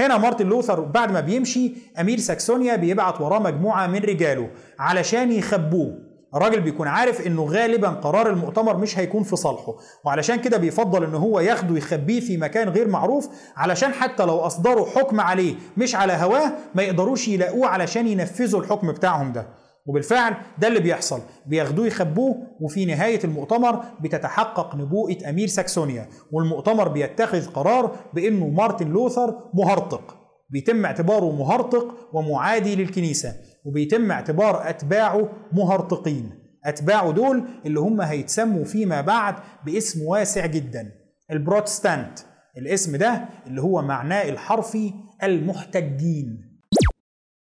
هنا 0.01 0.19
مارتن 0.19 0.47
لوثر 0.47 0.81
بعد 0.81 1.13
ما 1.13 1.21
بيمشي 1.21 1.73
أمير 2.01 2.19
ساكسونيا 2.19 2.77
بيبعت 2.77 3.21
وراه 3.21 3.39
مجموعة 3.39 3.87
من 3.87 3.99
رجاله 3.99 4.51
علشان 4.79 5.33
يخبوه. 5.33 6.11
الراجل 6.35 6.61
بيكون 6.61 6.89
عارف 6.89 7.27
إنه 7.27 7.45
غالبا 7.45 7.89
قرار 7.89 8.31
المؤتمر 8.31 8.77
مش 8.77 8.99
هيكون 8.99 9.23
في 9.23 9.37
صالحه 9.37 9.75
وعلشان 10.05 10.37
كده 10.37 10.57
بيفضل 10.57 11.05
ان 11.05 11.15
هو 11.15 11.41
ياخده 11.41 11.77
يخبيه 11.77 12.21
في 12.21 12.37
مكان 12.37 12.69
غير 12.69 12.89
معروف 12.89 13.29
علشان 13.57 13.93
حتى 13.93 14.25
لو 14.25 14.39
أصدروا 14.39 14.87
حكم 14.87 15.21
عليه 15.21 15.55
مش 15.77 15.95
على 15.95 16.13
هواه 16.13 16.53
ما 16.75 16.83
يقدروش 16.83 17.29
يلاقوه 17.29 17.67
علشان 17.67 18.07
ينفذوا 18.07 18.61
الحكم 18.61 18.93
بتاعهم 18.93 19.33
ده. 19.33 19.47
وبالفعل 19.91 20.35
ده 20.59 20.69
اللي 20.69 20.81
بيحصل. 20.81 21.21
بياخدوه 21.47 21.87
يخبوه 21.87 22.37
وفي 22.61 22.85
نهاية 22.85 23.21
المؤتمر 23.25 23.85
بتتحقق 24.01 24.77
نبوءة 24.77 25.29
أمير 25.31 25.47
ساكسونيا 25.47 26.09
والمؤتمر 26.33 26.89
بيتخذ 26.89 27.47
قرار 27.47 27.97
بأنه 28.15 28.49
مارتن 28.49 28.89
لوثر 28.89 29.51
مهرطق. 29.55 30.17
بيتم 30.51 30.85
اعتباره 30.85 31.33
مهرطق 31.33 31.95
ومعادي 32.13 32.77
للكنيسة 32.77 33.35
وبيتم 33.65 34.11
اعتبار 34.11 34.71
أتباعه 34.71 35.29
مهرطقين. 35.53 36.31
أتباعه 36.65 37.11
دول 37.11 37.45
اللي 37.67 37.81
هم 37.81 38.01
هيتسموا 38.01 38.65
فيما 38.65 39.01
بعد 39.01 39.35
باسم 39.67 40.03
واسع 40.03 40.47
جدا 40.47 40.93
البروتستانت. 41.31 42.19
الاسم 42.59 42.97
ده 42.97 43.25
اللي 43.47 43.63
هو 43.63 43.83
معناه 43.83 44.29
الحرفي 44.29 44.93
المحتجين. 45.23 46.50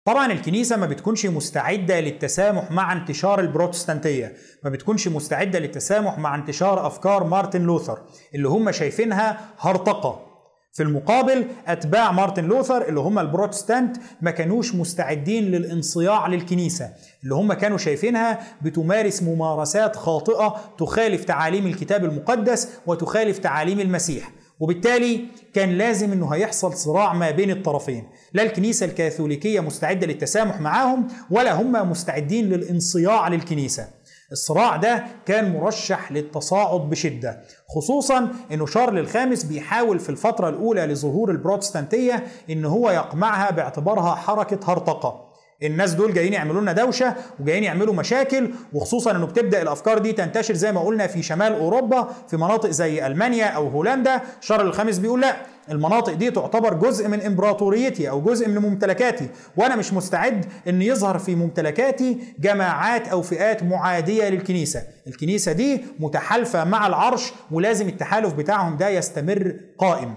طبعا 0.05 0.33
الكنيسة 0.33 0.77
ما 0.77 0.87
بتكونش 0.87 1.27
مستعدة 1.27 2.01
للتسامح 2.01 2.71
مع 2.71 2.93
انتشار 2.93 3.41
البروتستانتية 3.41 4.33
ما 4.65 4.71
بتكونش 4.71 5.09
مستعدة 5.09 5.59
للتسامح 5.59 6.19
مع 6.19 6.35
انتشار 6.35 6.87
أفكار 6.87 7.25
مارتن 7.25 7.63
لوثر 7.63 7.99
اللي 8.35 8.49
هم 8.49 8.73
شايفينها 8.73 9.41
هرطقة. 9.59 10.27
في 10.73 10.83
المقابل 10.83 11.47
أتباع 11.67 12.13
مارتن 12.13 12.45
لوثر 12.45 12.89
اللي 12.89 13.01
هم 13.01 13.19
البروتستانت 13.19 13.97
ما 14.23 14.31
كانوش 14.31 14.75
مستعدين 14.75 15.45
للانصياع 15.45 16.27
للكنيسة 16.27 16.91
اللي 17.23 17.35
هم 17.35 17.53
كانوا 17.53 17.79
شايفينها 17.79 18.39
بتمارس 18.63 19.23
ممارسات 19.23 19.97
خاطئة 19.97 20.57
تخالف 20.79 21.25
تعاليم 21.25 21.67
الكتاب 21.67 22.05
المقدس 22.05 22.69
وتخالف 22.87 23.39
تعاليم 23.39 23.81
المسيح. 23.81 24.31
وبالتالي 24.61 25.25
كان 25.55 25.71
لازم 25.71 26.13
إنه 26.13 26.35
هيحصل 26.35 26.75
صراع 26.75 27.13
ما 27.13 27.31
بين 27.31 27.51
الطرفين. 27.51 28.09
لا 28.33 28.43
الكنيسة 28.43 28.87
الكاثوليكية 28.87 29.61
مستعدة 29.61 30.07
للتسامح 30.07 30.61
معاهم 30.61 31.09
ولا 31.31 31.53
هم 31.61 31.91
مستعدين 31.91 32.49
للانصياع 32.49 33.29
للكنيسة. 33.29 33.89
الصراع 34.33 34.77
ده 34.77 35.05
كان 35.27 35.53
مرشح 35.53 36.13
للتصاعد 36.13 36.81
بشدة 36.81 37.41
خصوصا 37.69 38.29
إنه 38.53 38.67
شارل 38.67 38.99
الخامس 38.99 39.45
بيحاول 39.45 39.99
في 39.99 40.09
الفترة 40.09 40.49
الأولى 40.49 40.87
لظهور 40.87 41.31
البروتستانتية 41.31 42.25
إن 42.51 42.65
هو 42.65 42.91
يقمعها 42.91 43.51
باعتبارها 43.51 44.15
حركة 44.15 44.73
هرطقة. 44.73 45.30
الناس 45.63 45.93
دول 45.95 46.15
جايين 46.15 46.33
يعملوا 46.33 46.61
لنا 46.61 46.73
دوشة 46.73 47.15
وجايين 47.41 47.65
يعملوا 47.65 47.95
مشاكل 47.95 48.51
وخصوصا 48.73 49.11
إنه 49.11 49.27
بتبدأ 49.27 49.63
الأفكار 49.63 49.99
دي 49.99 50.13
تنتشر 50.13 50.55
زي 50.55 50.73
ما 50.73 50.81
قلنا 50.81 51.07
في 51.07 51.23
شمال 51.23 51.53
أوروبا 51.53 52.09
في 52.29 52.37
مناطق 52.37 52.71
زي 52.71 53.07
ألمانيا 53.07 53.47
أو 53.47 53.69
هولندا. 53.69 54.21
شارل 54.41 54.67
الخامس 54.67 54.99
بيقول 54.99 55.21
لأ 55.21 55.37
المناطق 55.71 56.13
دي 56.13 56.31
تعتبر 56.31 56.75
جزء 56.75 57.09
من 57.09 57.21
إمبراطوريتي 57.21 58.11
أو 58.11 58.21
جزء 58.21 58.49
من 58.49 58.59
ممتلكاتي. 58.59 59.29
وأنا 59.57 59.77
مش 59.77 59.93
مستعد 59.93 60.47
إن 60.69 60.83
يظهر 60.83 61.19
في 61.19 61.35
ممتلكاتي 61.35 62.19
جماعات 62.39 63.09
أو 63.09 63.23
فئات 63.23 63.63
معادية 63.63 64.29
للكنيسة. 64.29 64.83
الكنيسة 65.07 65.53
دي 65.53 65.85
متحالفة 65.99 66.65
مع 66.65 66.87
العرش 66.87 67.33
ولازم 67.51 67.89
التحالف 67.89 68.35
بتاعهم 68.35 68.77
ده 68.77 68.89
يستمر 68.89 69.55
قائم. 69.79 70.15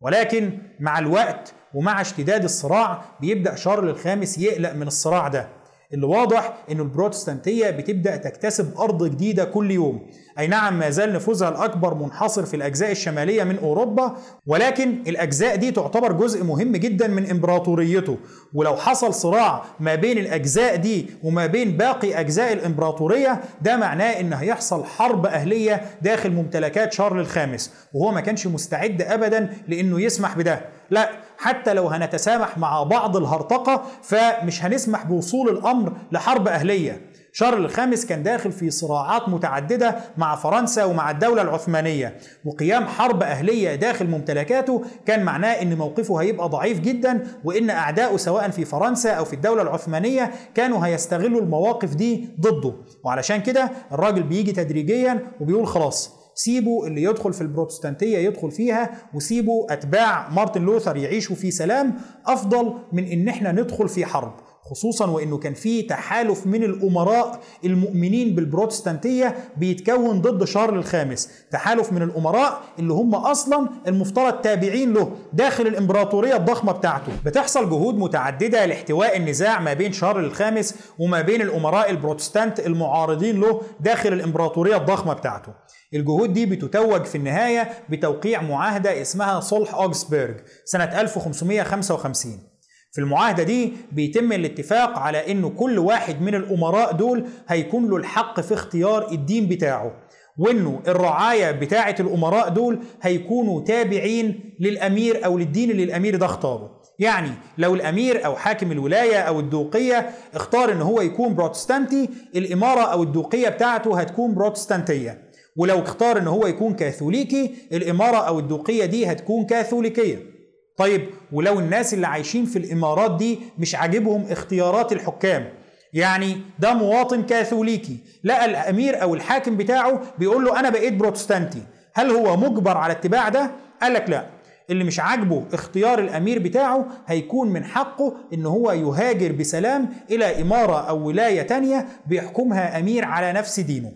ولكن 0.00 0.58
مع 0.80 0.98
الوقت 0.98 1.54
ومع 1.74 2.00
اشتداد 2.00 2.44
الصراع 2.44 3.04
بيبدأ 3.20 3.54
شارل 3.54 3.88
الخامس 3.88 4.38
يقلق 4.38 4.72
من 4.72 4.86
الصراع 4.86 5.28
ده. 5.28 5.48
اللي 5.92 6.06
واضح 6.06 6.56
ان 6.70 6.80
البروتستانتية 6.80 7.70
بتبدأ 7.70 8.16
تكتسب 8.16 8.78
أرض 8.78 9.04
جديدة 9.04 9.44
كل 9.44 9.70
يوم. 9.70 10.06
أي 10.38 10.46
نعم 10.46 10.78
ما 10.78 10.90
زال 10.90 11.12
نفوذها 11.12 11.48
الأكبر 11.48 11.94
منحصر 11.94 12.44
في 12.46 12.56
الأجزاء 12.56 12.90
الشمالية 12.90 13.44
من 13.44 13.58
أوروبا 13.58 14.16
ولكن 14.46 15.02
الأجزاء 15.06 15.56
دي 15.56 15.70
تعتبر 15.70 16.12
جزء 16.12 16.44
مهم 16.44 16.72
جدا 16.76 17.06
من 17.08 17.30
إمبراطوريته. 17.30 18.16
ولو 18.54 18.76
حصل 18.76 19.14
صراع 19.14 19.64
ما 19.80 19.94
بين 19.94 20.18
الأجزاء 20.18 20.76
دي 20.76 21.06
وما 21.22 21.46
بين 21.46 21.76
باقي 21.76 22.20
أجزاء 22.20 22.52
الإمبراطورية 22.52 23.40
ده 23.62 23.76
معناه 23.76 24.20
إن 24.20 24.32
هيحصل 24.32 24.84
حرب 24.84 25.26
أهلية 25.26 25.80
داخل 26.02 26.30
ممتلكات 26.30 26.92
شارل 26.92 27.20
الخامس. 27.20 27.72
وهو 27.94 28.12
ما 28.12 28.20
كانش 28.20 28.46
مستعد 28.46 29.02
ابدا 29.02 29.50
لإنه 29.68 30.00
يسمح 30.00 30.36
بده. 30.36 30.60
لا 30.90 31.10
حتى 31.38 31.74
لو 31.74 31.88
هنتسامح 31.88 32.58
مع 32.58 32.82
بعض 32.82 33.16
الهرطقة 33.16 33.82
فمش 34.02 34.64
هنسمح 34.64 35.04
بوصول 35.04 35.48
الأمر 35.48 35.92
لحرب 36.12 36.48
أهلية. 36.48 37.00
شارل 37.34 37.64
الخامس 37.64 38.06
كان 38.06 38.22
داخل 38.22 38.52
في 38.52 38.70
صراعات 38.70 39.28
متعددة 39.28 39.96
مع 40.16 40.36
فرنسا 40.36 40.84
ومع 40.84 41.10
الدولة 41.10 41.42
العثمانية. 41.42 42.16
وقيام 42.44 42.84
حرب 42.86 43.22
أهلية 43.22 43.74
داخل 43.74 44.06
ممتلكاته 44.06 44.82
كان 45.06 45.24
معناه 45.24 45.62
أن 45.62 45.76
موقفه 45.78 46.16
هيبقى 46.16 46.48
ضعيف 46.48 46.80
جدا 46.80 47.22
وأن 47.44 47.70
أعدائه 47.70 48.16
سواء 48.16 48.50
في 48.50 48.64
فرنسا 48.64 49.10
أو 49.10 49.24
في 49.24 49.32
الدولة 49.32 49.62
العثمانية 49.62 50.30
كانوا 50.54 50.86
هيستغلوا 50.86 51.40
المواقف 51.40 51.94
دي 51.94 52.28
ضده. 52.40 52.72
وعلشان 53.04 53.40
كده 53.42 53.70
الراجل 53.92 54.22
بيجي 54.22 54.52
تدريجيا 54.52 55.26
وبيقول 55.40 55.66
خلاص 55.66 56.10
سيبوا 56.34 56.86
اللي 56.86 57.02
يدخل 57.02 57.32
في 57.32 57.40
البروتستانتية 57.40 58.18
يدخل 58.18 58.50
فيها 58.50 58.90
وسيبوا 59.14 59.72
أتباع 59.72 60.28
مارتن 60.28 60.62
لوثر 60.62 60.96
يعيشوا 60.96 61.36
في 61.36 61.50
سلام 61.50 61.94
أفضل 62.26 62.74
من 62.92 63.04
إن 63.04 63.28
إحنا 63.28 63.52
ندخل 63.52 63.88
في 63.88 64.06
حرب. 64.06 64.32
خصوصا 64.72 65.06
وإنه 65.10 65.38
كان 65.38 65.54
في 65.54 65.82
تحالف 65.82 66.46
من 66.46 66.64
الأمراء 66.64 67.40
المؤمنين 67.64 68.34
بالبروتستانتية 68.34 69.36
بيتكون 69.56 70.20
ضد 70.20 70.44
شارل 70.44 70.78
الخامس. 70.78 71.28
تحالف 71.50 71.92
من 71.92 72.02
الأمراء 72.02 72.60
اللي 72.78 72.92
هم 72.92 73.14
أصلا 73.14 73.68
المفترض 73.86 74.32
تابعين 74.40 74.92
له 74.92 75.16
داخل 75.32 75.66
الإمبراطورية 75.66 76.36
الضخمة 76.36 76.72
بتاعته. 76.72 77.12
بتحصل 77.24 77.70
جهود 77.70 77.98
متعددة 77.98 78.66
لاحتواء 78.66 79.16
النزاع 79.16 79.60
ما 79.60 79.72
بين 79.72 79.92
شارل 79.92 80.24
الخامس 80.24 80.74
وما 80.98 81.20
بين 81.20 81.42
الأمراء 81.42 81.90
البروتستانت 81.90 82.60
المعارضين 82.60 83.40
له 83.40 83.60
داخل 83.80 84.12
الإمبراطورية 84.12 84.76
الضخمة 84.76 85.12
بتاعته. 85.12 85.52
الجهود 85.94 86.32
دي 86.32 86.46
بتتوج 86.46 87.04
في 87.04 87.14
النهاية 87.18 87.70
بتوقيع 87.88 88.42
معاهدة 88.42 89.02
اسمها 89.02 89.40
صلح 89.40 89.74
اوكسبرج 89.74 90.36
سنة 90.64 91.00
1555 91.00 92.51
في 92.92 93.00
المعاهدة 93.00 93.42
دي 93.42 93.72
بيتم 93.92 94.32
الاتفاق 94.32 94.98
على 94.98 95.32
إنه 95.32 95.48
كل 95.48 95.78
واحد 95.78 96.22
من 96.22 96.34
الأمراء 96.34 96.92
دول 96.92 97.24
هيكون 97.48 97.90
له 97.90 97.96
الحق 97.96 98.40
في 98.40 98.54
اختيار 98.54 99.10
الدين 99.12 99.46
بتاعه 99.48 99.92
وإنه 100.38 100.80
الرعاية 100.88 101.50
بتاعة 101.50 101.94
الأمراء 102.00 102.48
دول 102.48 102.78
هيكونوا 103.02 103.60
تابعين 103.64 104.54
للأمير 104.60 105.24
أو 105.24 105.38
للدين 105.38 105.70
اللي 105.70 105.82
الأمير 105.84 106.16
ده 106.16 106.26
اختاره. 106.26 106.80
يعني 106.98 107.30
لو 107.58 107.74
الأمير 107.74 108.24
أو 108.26 108.36
حاكم 108.36 108.72
الولاية 108.72 109.16
أو 109.20 109.40
الدوقية 109.40 110.10
اختار 110.34 110.72
إن 110.72 110.82
هو 110.82 111.00
يكون 111.00 111.34
بروتستانتي 111.34 112.08
الإمارة 112.36 112.80
أو 112.80 113.02
الدوقية 113.02 113.48
بتاعته 113.48 114.00
هتكون 114.00 114.34
بروتستانتية. 114.34 115.22
ولو 115.56 115.78
اختار 115.78 116.18
إن 116.18 116.26
هو 116.28 116.46
يكون 116.46 116.74
كاثوليكي 116.74 117.54
الإمارة 117.72 118.16
أو 118.16 118.38
الدوقية 118.38 118.84
دي 118.84 119.06
هتكون 119.06 119.46
كاثوليكية. 119.46 120.31
طيب 120.76 121.06
ولو 121.32 121.58
الناس 121.58 121.94
اللي 121.94 122.06
عايشين 122.06 122.44
في 122.44 122.58
الإمارات 122.58 123.16
دي 123.16 123.38
مش 123.58 123.74
عاجبهم 123.74 124.26
اختيارات 124.30 124.92
الحكام. 124.92 125.48
يعني 125.92 126.36
ده 126.58 126.74
مواطن 126.74 127.22
كاثوليكي. 127.22 127.96
لقى 128.24 128.44
الأمير 128.44 129.02
أو 129.02 129.14
الحاكم 129.14 129.56
بتاعه 129.56 130.02
بيقول 130.18 130.44
له 130.44 130.60
أنا 130.60 130.70
بقيت 130.70 130.92
بروتستانتي. 130.92 131.62
هل 131.94 132.10
هو 132.10 132.36
مجبر 132.36 132.76
على 132.76 132.92
اتباع 132.92 133.28
ده؟ 133.28 133.50
قال 133.82 133.92
لك 133.94 134.10
لا. 134.10 134.26
اللي 134.70 134.84
مش 134.84 135.00
عاجبه 135.00 135.44
اختيار 135.52 135.98
الأمير 135.98 136.38
بتاعه 136.38 136.86
هيكون 137.06 137.48
من 137.48 137.64
حقه 137.64 138.16
إن 138.32 138.46
هو 138.46 138.72
يهاجر 138.72 139.32
بسلام 139.32 139.88
إلى 140.10 140.42
إمارة 140.42 140.88
أو 140.88 141.06
ولاية 141.06 141.42
تانية 141.42 141.86
بيحكمها 142.06 142.78
أمير 142.78 143.04
على 143.04 143.32
نفس 143.32 143.60
دينه. 143.60 143.92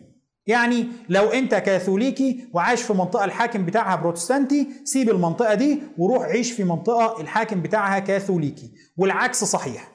يعني 0.46 0.86
لو 1.08 1.28
انت 1.30 1.54
كاثوليكي 1.54 2.48
وعايش 2.52 2.82
في 2.82 2.92
منطقة 2.92 3.24
الحاكم 3.24 3.64
بتاعها 3.64 3.96
بروتستانتي 3.96 4.68
سيب 4.84 5.10
المنطقة 5.10 5.54
دي 5.54 5.82
وروح 5.98 6.22
عيش 6.22 6.52
في 6.52 6.64
منطقة 6.64 7.20
الحاكم 7.20 7.62
بتاعها 7.62 7.98
كاثوليكي. 7.98 8.70
والعكس 8.96 9.44
صحيح. 9.44 9.92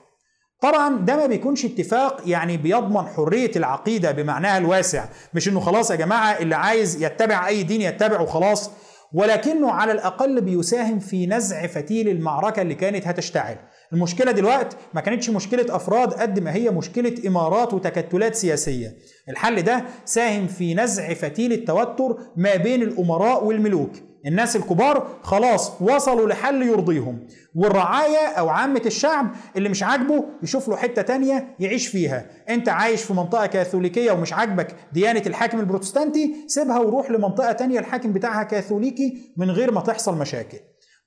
طبعا 0.61 0.97
ده 0.97 1.15
ما 1.15 1.25
بيكونش 1.25 1.65
اتفاق 1.65 2.21
يعني 2.25 2.57
بيضمن 2.57 3.07
حرية 3.07 3.51
العقيدة 3.55 4.11
بمعناها 4.11 4.57
الواسع. 4.57 5.05
مش 5.33 5.47
إنه 5.47 5.59
خلاص 5.59 5.91
يا 5.91 5.95
جماعة 5.95 6.31
اللي 6.31 6.55
عايز 6.55 7.03
يتبع 7.03 7.47
أي 7.47 7.63
دين 7.63 7.81
يتبع 7.81 8.19
وخلاص 8.19 8.69
ولكنه 9.13 9.71
على 9.71 9.91
الأقل 9.91 10.41
بيساهم 10.41 10.99
في 10.99 11.27
نزع 11.27 11.67
فتيل 11.67 12.09
المعركة 12.09 12.61
اللي 12.61 12.75
كانت 12.75 13.07
هتشتعل. 13.07 13.55
المشكلة 13.93 14.31
دلوقتي 14.31 14.77
ما 14.93 15.01
كانتش 15.01 15.29
مشكلة 15.29 15.75
أفراد 15.75 16.13
قد 16.13 16.39
ما 16.39 16.53
هي 16.53 16.69
مشكلة 16.69 17.15
إمارات 17.27 17.73
وتكتلات 17.73 18.35
سياسية. 18.35 18.95
الحل 19.29 19.61
ده 19.61 19.85
ساهم 20.05 20.47
في 20.47 20.73
نزع 20.73 21.13
فتيل 21.13 21.53
التوتر 21.53 22.17
ما 22.35 22.55
بين 22.55 22.81
الأمراء 22.81 23.43
والملوك. 23.45 23.91
الناس 24.25 24.55
الكبار 24.55 25.07
خلاص 25.23 25.81
وصلوا 25.81 26.27
لحل 26.29 26.61
يرضيهم. 26.61 27.27
والرعاية 27.55 28.27
أو 28.27 28.49
عامة 28.49 28.81
الشعب 28.85 29.31
اللي 29.55 29.69
مش 29.69 29.83
عاجبه 29.83 30.25
يشوف 30.43 30.69
له 30.69 30.75
حتة 30.75 31.01
تانية 31.01 31.55
يعيش 31.59 31.87
فيها. 31.87 32.25
أنت 32.49 32.69
عايش 32.69 33.01
في 33.03 33.13
منطقة 33.13 33.45
كاثوليكية 33.45 34.11
ومش 34.11 34.33
عاجبك 34.33 34.75
ديانة 34.93 35.23
الحاكم 35.27 35.59
البروتستانتي 35.59 36.35
سيبها 36.47 36.79
وروح 36.79 37.11
لمنطقة 37.11 37.51
تانية 37.51 37.79
الحاكم 37.79 38.13
بتاعها 38.13 38.43
كاثوليكي 38.43 39.33
من 39.37 39.51
غير 39.51 39.71
ما 39.71 39.81
تحصل 39.81 40.17
مشاكل. 40.17 40.57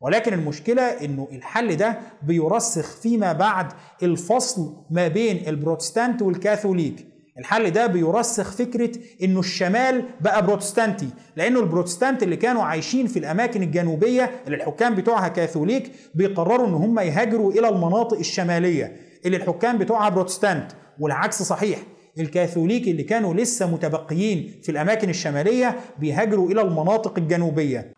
ولكن 0.01 0.33
المشكلة 0.33 0.83
إنه 0.83 1.29
الحل 1.33 1.77
ده 1.77 1.99
بيرسخ 2.23 2.97
فيما 3.01 3.33
بعد 3.33 3.73
الفصل 4.03 4.87
ما 4.91 5.09
بين 5.09 5.49
البروتستانت 5.49 6.23
والكاثوليك. 6.23 7.14
الحل 7.39 7.71
ده 7.71 7.87
بيرسخ 7.87 8.53
فكرة 8.53 8.91
إنه 9.23 9.41
الشمال 9.41 10.05
بقى 10.21 10.47
بروتستانتي 10.47 11.09
لأنه 11.37 11.61
البروتستانت 11.61 12.23
اللي 12.23 12.37
كانوا 12.37 12.63
عايشين 12.63 13.07
في 13.07 13.19
الأماكن 13.19 13.63
الجنوبية 13.63 14.31
اللي 14.47 14.57
الحكام 14.57 14.95
بتوعها 14.95 15.29
كاثوليك 15.29 15.91
بيقرروا 16.15 16.67
إن 16.67 16.75
هم 16.75 16.99
يهاجروا 16.99 17.53
إلى 17.53 17.69
المناطق 17.69 18.19
الشمالية 18.19 18.97
اللي 19.27 19.37
الحكام 19.37 19.79
بتوعها 19.79 20.09
بروتستانت 20.09 20.73
والعكس 21.01 21.43
صحيح 21.43 21.79
الكاثوليك 22.19 22.89
اللي 22.89 23.03
كانوا 23.03 23.35
لسه 23.35 23.67
متبقيين 23.73 24.61
في 24.63 24.69
الأماكن 24.69 25.09
الشمالية 25.11 25.77
بيهاجروا 25.99 26.51
إلى 26.51 26.61
المناطق 26.63 27.19
الجنوبية. 27.19 27.93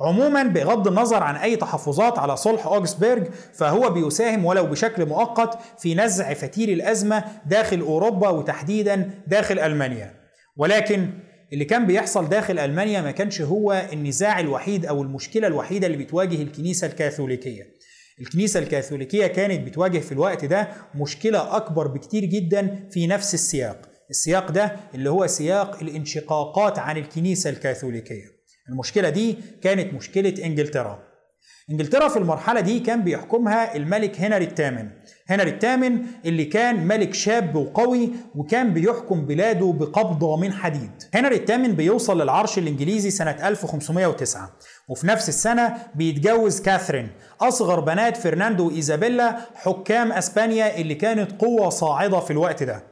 عموما 0.00 0.42
بغض 0.42 0.88
النظر 0.88 1.22
عن 1.22 1.36
أي 1.36 1.56
تحفظات 1.56 2.18
على 2.18 2.36
صلح 2.36 2.66
اوغسبرج 2.66 3.26
فهو 3.52 3.90
بيساهم 3.90 4.44
ولو 4.44 4.66
بشكل 4.66 5.06
مؤقت 5.06 5.58
في 5.78 5.94
نزع 5.94 6.34
فتيل 6.34 6.70
الأزمة 6.70 7.24
داخل 7.46 7.80
أوروبا 7.80 8.28
وتحديدا 8.28 9.10
داخل 9.26 9.58
ألمانيا. 9.58 10.14
ولكن 10.56 11.10
اللي 11.52 11.64
كان 11.64 11.86
بيحصل 11.86 12.28
داخل 12.28 12.58
ألمانيا 12.58 13.00
ما 13.00 13.10
كانش 13.10 13.40
هو 13.40 13.88
النزاع 13.92 14.40
الوحيد 14.40 14.86
أو 14.86 15.02
المشكلة 15.02 15.46
الوحيدة 15.46 15.86
اللي 15.86 15.98
بتواجه 16.04 16.42
الكنيسة 16.42 16.86
الكاثوليكية. 16.86 17.62
الكنيسة 18.20 18.60
الكاثوليكية 18.60 19.26
كانت 19.26 19.66
بتواجه 19.66 19.98
في 19.98 20.12
الوقت 20.12 20.44
ده 20.44 20.68
مشكلة 20.94 21.56
أكبر 21.56 21.86
بكتير 21.86 22.24
جدا 22.24 22.88
في 22.90 23.06
نفس 23.06 23.34
السياق. 23.34 23.88
السياق 24.10 24.50
ده 24.50 24.76
اللي 24.94 25.10
هو 25.10 25.26
سياق 25.26 25.78
الانشقاقات 25.82 26.78
عن 26.78 26.96
الكنيسة 26.96 27.50
الكاثوليكية. 27.50 28.39
المشكلة 28.70 29.08
دي 29.08 29.36
كانت 29.62 29.94
مشكلة 29.94 30.34
إنجلترا. 30.44 30.98
إنجلترا 31.70 32.08
في 32.08 32.16
المرحلة 32.16 32.60
دي 32.60 32.80
كان 32.80 33.02
بيحكمها 33.02 33.76
الملك 33.76 34.20
هنري 34.20 34.44
الثامن 34.44 34.88
هنري 35.28 35.50
الثامن 35.50 36.02
اللي 36.24 36.44
كان 36.44 36.86
ملك 36.86 37.14
شاب 37.14 37.56
وقوي 37.56 38.10
وكان 38.34 38.72
بيحكم 38.74 39.26
بلاده 39.26 39.72
بقبضة 39.72 40.36
من 40.36 40.52
حديد. 40.52 40.90
هنري 41.14 41.36
الثامن 41.36 41.72
بيوصل 41.72 42.22
للعرش 42.22 42.58
الإنجليزي 42.58 43.10
سنة 43.10 43.48
1509 43.48 44.50
وفي 44.88 45.06
نفس 45.06 45.28
السنة 45.28 45.76
بيتجوز 45.94 46.60
كاثرين 46.60 47.08
أصغر 47.40 47.80
بنات 47.80 48.16
فرناندو 48.16 48.66
وإيزابيلا 48.66 49.36
حكام 49.54 50.12
أسبانيا 50.12 50.76
اللي 50.78 50.94
كانت 50.94 51.40
قوة 51.40 51.68
صاعدة 51.68 52.20
في 52.20 52.30
الوقت 52.30 52.62
ده. 52.62 52.89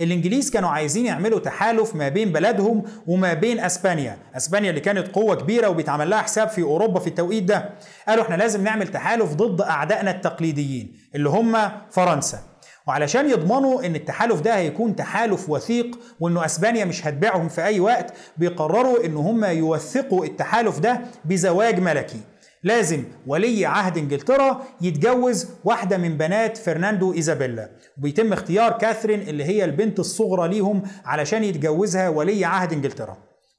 الإنجليز 0.00 0.50
كانوا 0.50 0.68
عايزين 0.70 1.06
يعملوا 1.06 1.38
تحالف 1.38 1.94
ما 1.94 2.08
بين 2.08 2.32
بلدهم 2.32 2.82
وما 3.06 3.34
بين 3.34 3.60
أسبانيا. 3.60 4.18
أسبانيا 4.36 4.70
اللي 4.70 4.80
كانت 4.80 5.08
قوة 5.08 5.34
كبيرة 5.34 5.68
وبيتعمل 5.68 6.10
لها 6.10 6.22
حساب 6.22 6.48
في 6.48 6.62
أوروبا 6.62 7.00
في 7.00 7.06
التوقيت 7.06 7.42
ده. 7.42 7.70
قالوا 8.08 8.24
إحنا 8.24 8.34
لازم 8.34 8.64
نعمل 8.64 8.88
تحالف 8.88 9.32
ضد 9.34 9.60
أعدائنا 9.60 10.10
التقليديين 10.10 10.96
اللي 11.14 11.28
هم 11.28 11.56
فرنسا. 11.90 12.38
وعلشان 12.86 13.30
يضمنوا 13.30 13.86
إن 13.86 13.94
التحالف 13.94 14.40
ده 14.40 14.56
هيكون 14.56 14.96
تحالف 14.96 15.50
وثيق 15.50 15.98
وإنه 16.20 16.44
أسبانيا 16.44 16.84
مش 16.84 17.06
هتبيعهم 17.06 17.48
في 17.48 17.64
أي 17.64 17.80
وقت 17.80 18.12
بيقرروا 18.36 19.04
إن 19.04 19.16
هم 19.16 19.44
يوثقوا 19.44 20.24
التحالف 20.24 20.78
ده 20.78 21.00
بزواج 21.24 21.80
ملكي. 21.80 22.20
لازم 22.62 23.04
ولي 23.26 23.66
عهد 23.66 23.98
انجلترا 23.98 24.62
يتجوز 24.80 25.46
واحدة 25.64 25.98
من 25.98 26.16
بنات 26.16 26.56
فرناندو 26.56 27.12
إيزابيلا. 27.12 27.70
وبيتم 27.98 28.32
اختيار 28.32 28.72
كاثرين 28.72 29.20
اللي 29.20 29.44
هي 29.44 29.64
البنت 29.64 29.98
الصغرى 29.98 30.48
ليهم 30.48 30.82
علشان 31.04 31.44
يتجوزها 31.44 32.08
ولي 32.08 32.44
عهد 32.44 32.72
انجلترا. 32.72 33.16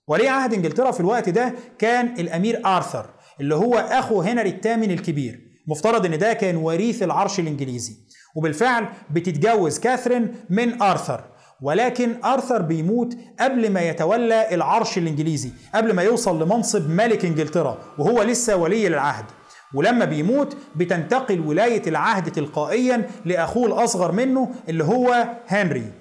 ولي 0.07 0.27
عهد 0.27 0.53
انجلترا 0.53 0.91
في 0.91 0.99
الوقت 0.99 1.29
ده 1.29 1.53
كان 1.79 2.19
الأمير 2.19 2.61
آرثر 2.65 3.09
اللي 3.39 3.55
هو 3.55 3.75
أخو 3.75 4.21
هنري 4.21 4.49
الثامن 4.49 4.91
الكبير. 4.91 5.39
مفترض 5.67 6.05
إن 6.05 6.17
ده 6.17 6.33
كان 6.33 6.55
وريث 6.55 7.03
العرش 7.03 7.39
الإنجليزي. 7.39 7.93
وبالفعل 8.35 8.87
بتتجوز 9.11 9.79
كاثرين 9.79 10.35
من 10.49 10.81
آرثر. 10.81 11.30
ولكن 11.61 12.15
آرثر 12.25 12.61
بيموت 12.61 13.17
قبل 13.39 13.69
ما 13.69 13.81
يتولى 13.81 14.55
العرش 14.55 14.97
الإنجليزي 14.97 15.49
قبل 15.75 15.93
ما 15.93 16.03
يوصل 16.03 16.43
لمنصب 16.43 16.89
ملك 16.89 17.25
إنجلترا 17.25 17.77
وهو 17.97 18.21
لسه 18.21 18.55
ولي 18.55 18.87
العهد. 18.87 19.25
ولما 19.73 20.05
بيموت 20.05 20.57
بتنتقل 20.75 21.39
ولاية 21.39 21.81
العهد 21.87 22.31
تلقائيا 22.31 23.09
لأخوه 23.25 23.67
الأصغر 23.67 24.11
منه 24.11 24.49
اللي 24.69 24.83
هو 24.83 25.27
هنري. 25.47 25.91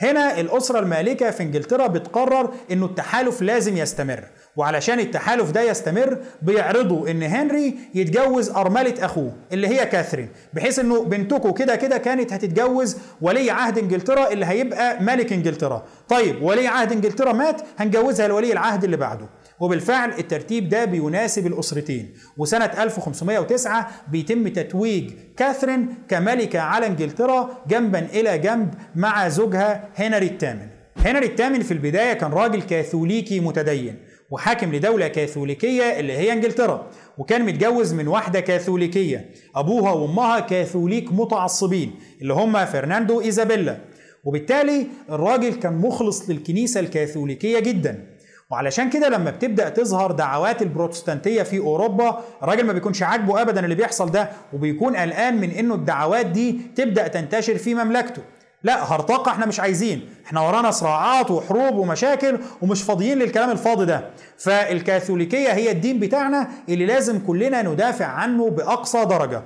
هنا 0.00 0.40
الأسرة 0.40 0.78
المالكة 0.78 1.30
في 1.30 1.42
إنجلترا 1.42 1.86
بتقرر 1.86 2.54
إنه 2.70 2.86
التحالف 2.86 3.42
لازم 3.42 3.76
يستمر. 3.76 4.24
وعلشان 4.56 4.98
التحالف 5.00 5.50
ده 5.50 5.62
يستمر 5.62 6.18
بيعرضوا 6.42 7.10
إن 7.10 7.22
هنري 7.22 7.74
يتجوز 7.94 8.50
أرملة 8.50 8.94
أخوه 9.00 9.36
اللي 9.52 9.68
هي 9.68 9.86
كاثرين 9.86 10.28
بحيث 10.54 10.78
إنه 10.78 11.04
بنتكم 11.04 11.50
كده 11.50 11.76
كده 11.76 11.98
كانت 11.98 12.32
هتتجوز 12.32 12.96
ولي 13.20 13.50
عهد 13.50 13.78
إنجلترا 13.78 14.32
اللي 14.32 14.46
هيبقى 14.46 15.02
ملك 15.02 15.32
إنجلترا. 15.32 15.84
طيب 16.08 16.42
ولي 16.42 16.66
عهد 16.66 16.92
إنجلترا 16.92 17.32
مات 17.32 17.62
هنجوزها 17.78 18.28
لولي 18.28 18.52
العهد 18.52 18.84
اللي 18.84 18.96
بعده. 18.96 19.28
وبالفعل 19.60 20.10
الترتيب 20.18 20.68
ده 20.68 20.84
بيناسب 20.84 21.46
الأسرتين. 21.46 22.14
وسنة 22.38 22.64
1509 22.82 23.88
بيتم 24.10 24.48
تتويج 24.48 25.10
كاثرين 25.36 25.94
كملكة 26.08 26.60
على 26.60 26.86
إنجلترا 26.86 27.50
جنبا 27.68 27.98
إلى 27.98 28.38
جنب 28.38 28.74
مع 28.94 29.28
زوجها 29.28 29.88
هنري 29.96 30.26
الثامن 30.26 30.66
هنري 31.06 31.26
الثامن 31.26 31.62
في 31.62 31.72
البداية 31.72 32.12
كان 32.12 32.32
راجل 32.32 32.62
كاثوليكي 32.62 33.40
متدين. 33.40 33.96
وحاكم 34.30 34.74
لدولة 34.74 35.08
كاثوليكية 35.08 35.82
اللي 35.82 36.12
هي 36.12 36.32
انجلترا 36.32 36.86
وكان 37.18 37.42
متجوز 37.46 37.94
من 37.94 38.08
واحدة 38.08 38.40
كاثوليكية 38.40 39.30
أبوها 39.54 39.92
وأمها 39.92 40.40
كاثوليك 40.40 41.12
متعصبين 41.12 41.94
اللي 42.22 42.34
هم 42.34 42.64
فرناندو 42.66 43.20
إيزابيلا. 43.20 43.78
وبالتالي 44.24 44.86
الراجل 45.10 45.54
كان 45.54 45.72
مخلص 45.78 46.30
للكنيسة 46.30 46.80
الكاثوليكية 46.80 47.58
جدا. 47.58 48.06
وعلشان 48.50 48.90
كده 48.90 49.08
لما 49.08 49.30
بتبدأ 49.30 49.68
تظهر 49.68 50.12
دعوات 50.12 50.62
البروتستانتية 50.62 51.42
في 51.42 51.58
أوروبا 51.58 52.20
الراجل 52.42 52.64
ما 52.66 52.72
بيكونش 52.72 53.02
عاجبه 53.02 53.42
ابدا 53.42 53.64
اللي 53.64 53.74
بيحصل 53.74 54.10
ده 54.10 54.30
وبيكون 54.52 54.96
قلقان 54.96 55.36
من 55.40 55.50
إنه 55.50 55.74
الدعوات 55.74 56.26
دي 56.26 56.60
تبدأ 56.76 57.08
تنتشر 57.08 57.58
في 57.58 57.74
مملكته. 57.74 58.22
لا 58.62 58.92
هرطقة 58.94 59.30
إحنا 59.32 59.46
مش 59.46 59.60
عايزين. 59.60 60.08
إحنا 60.26 60.40
ورانا 60.40 60.70
صراعات 60.70 61.30
وحروب 61.30 61.74
ومشاكل 61.76 62.38
ومش 62.62 62.82
فاضيين 62.82 63.18
للكلام 63.18 63.50
الفاضي 63.50 63.84
ده. 63.84 64.10
فالكاثوليكية 64.38 65.52
هي 65.52 65.70
الدين 65.70 65.98
بتاعنا 66.00 66.48
اللي 66.68 66.86
لازم 66.86 67.18
كلنا 67.26 67.62
ندافع 67.62 68.06
عنه 68.06 68.50
بأقصى 68.50 69.04
درجة. 69.04 69.42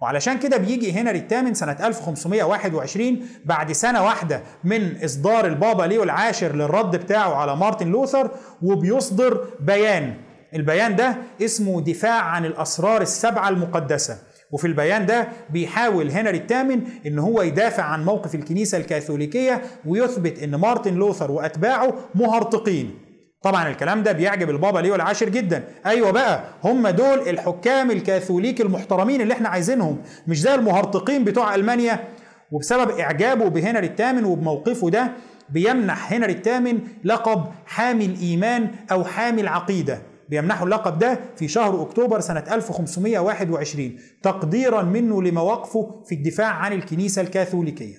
وعلشان 0.00 0.38
كده 0.38 0.56
بيجي 0.56 0.92
هنري 0.92 1.18
الثامن 1.18 1.54
سنة 1.54 1.76
1521 1.80 3.20
بعد 3.44 3.72
سنة 3.72 4.04
واحدة 4.04 4.42
من 4.64 5.04
إصدار 5.04 5.46
البابا 5.46 5.82
ليو 5.82 6.02
العاشر 6.02 6.54
للرد 6.56 6.96
بتاعه 6.96 7.34
على 7.34 7.56
مارتن 7.56 7.88
لوثر 7.88 8.30
وبيصدر 8.62 9.44
بيان. 9.60 10.14
البيان 10.54 10.96
ده 10.96 11.16
اسمه 11.42 11.80
دفاع 11.80 12.20
عن 12.22 12.44
الأسرار 12.44 13.02
السبعة 13.02 13.48
المقدسة. 13.48 14.18
وفي 14.52 14.66
البيان 14.66 15.06
ده 15.06 15.28
بيحاول 15.50 16.10
هنري 16.10 16.36
الثامن 16.38 16.80
إن 17.06 17.18
هو 17.18 17.42
يدافع 17.42 17.82
عن 17.82 18.04
موقف 18.04 18.34
الكنيسة 18.34 18.78
الكاثوليكية 18.78 19.62
ويثبت 19.86 20.42
إن 20.42 20.54
مارتن 20.54 20.94
لوثر 20.94 21.30
وأتباعه 21.30 21.94
مهرطقين. 22.14 22.98
طبعا 23.42 23.68
الكلام 23.68 24.02
ده 24.02 24.12
بيعجب 24.12 24.50
البابا 24.50 24.78
ليو 24.78 24.94
العاشر 24.94 25.28
جدا. 25.28 25.64
أيوه 25.86 26.10
بقى 26.10 26.44
هم 26.64 26.88
دول 26.88 27.28
الحكام 27.28 27.90
الكاثوليك 27.90 28.60
المحترمين 28.60 29.20
اللي 29.20 29.34
إحنا 29.34 29.48
عايزينهم 29.48 29.98
مش 30.26 30.40
زي 30.40 30.54
المهرطقين 30.54 31.24
بتوع 31.24 31.54
ألمانيا. 31.54 32.04
وبسبب 32.52 32.90
إعجابه 32.90 33.48
بهنري 33.48 33.86
الثامن 33.86 34.24
وبموقفه 34.24 34.90
ده 34.90 35.12
بيمنح 35.50 36.12
هنري 36.12 36.32
الثامن 36.32 36.78
لقب 37.04 37.44
حامي 37.66 38.04
الايمان 38.04 38.68
أو 38.92 39.04
حامي 39.04 39.40
العقيده 39.40 39.98
بيمنحوا 40.32 40.66
اللقب 40.66 40.98
ده 40.98 41.20
في 41.36 41.48
شهر 41.48 41.82
أكتوبر 41.82 42.20
سنة 42.20 42.44
1521 42.52 43.98
تقديرا 44.22 44.82
منه 44.82 45.22
لمواقفه 45.22 46.02
في 46.06 46.14
الدفاع 46.14 46.46
عن 46.48 46.72
الكنيسة 46.72 47.22
الكاثوليكية. 47.22 47.96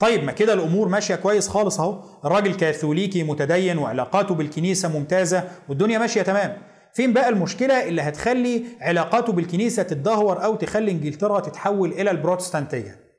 طيب 0.00 0.24
ما 0.24 0.32
كده 0.32 0.52
الأمور 0.52 0.88
ماشية 0.88 1.14
كويس 1.14 1.48
خالص 1.48 1.80
أهو. 1.80 2.02
الراجل 2.24 2.54
كاثوليكي 2.54 3.22
متدين 3.22 3.78
وعلاقاته 3.78 4.34
بالكنيسة 4.34 4.88
ممتازة 4.98 5.44
والدنيا 5.68 5.98
ماشية 5.98 6.22
تمام. 6.22 6.56
فين 6.94 7.12
بقى 7.12 7.28
المشكلة 7.28 7.88
اللي 7.88 8.02
هتخلي 8.02 8.64
علاقاته 8.80 9.32
بالكنيسة 9.32 9.82
تتدهور 9.82 10.44
أو 10.44 10.54
تخلي 10.54 10.90
إنجلترا 10.90 11.40
تتحول 11.40 11.92
إلى 11.92 12.10
البروتستانتية؟ 12.10 13.09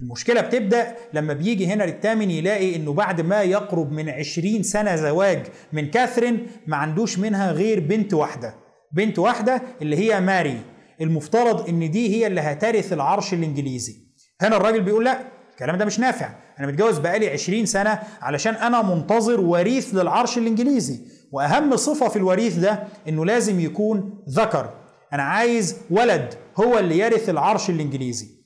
المشكلة 0.00 0.40
بتبدأ 0.40 0.94
لما 1.12 1.32
بيجي 1.32 1.66
هنري 1.66 1.90
الثامن 1.90 2.30
يلاقي 2.30 2.76
إنه 2.76 2.92
بعد 2.92 3.20
ما 3.20 3.42
يقرب 3.42 3.92
من 3.92 4.08
20 4.08 4.62
سنة 4.62 4.96
زواج 4.96 5.46
من 5.72 5.90
كاثرين 5.90 6.46
ما 6.66 6.76
عندوش 6.76 7.18
منها 7.18 7.52
غير 7.52 7.80
بنت 7.80 8.14
واحدة. 8.14 8.54
بنت 8.92 9.18
واحدة 9.18 9.62
اللي 9.82 9.96
هي 9.96 10.20
ماري. 10.20 10.60
المفترض 11.00 11.68
إن 11.68 11.90
دي 11.90 12.16
هي 12.16 12.26
اللي 12.26 12.40
هترث 12.40 12.92
العرش 12.92 13.34
الإنجليزي. 13.34 13.96
هنا 14.40 14.56
الراجل 14.56 14.80
بيقول 14.82 15.04
لا 15.04 15.20
الكلام 15.50 15.76
ده 15.76 15.84
مش 15.84 15.98
نافع. 16.00 16.30
أنا 16.58 16.66
متجوز 16.66 16.98
بقالي 16.98 17.28
20 17.30 17.66
سنة 17.66 17.98
علشان 18.20 18.54
أنا 18.54 18.82
منتظر 18.82 19.40
وريث 19.40 19.94
للعرش 19.94 20.38
الإنجليزي. 20.38 21.00
وأهم 21.32 21.76
صفة 21.76 22.08
في 22.08 22.16
الوريث 22.16 22.56
ده 22.56 22.84
إنه 23.08 23.24
لازم 23.24 23.60
يكون 23.60 24.24
ذكر. 24.30 24.70
أنا 25.12 25.22
عايز 25.22 25.76
ولد 25.90 26.34
هو 26.60 26.78
اللي 26.78 26.98
يرث 26.98 27.28
العرش 27.28 27.70
الإنجليزي. 27.70 28.37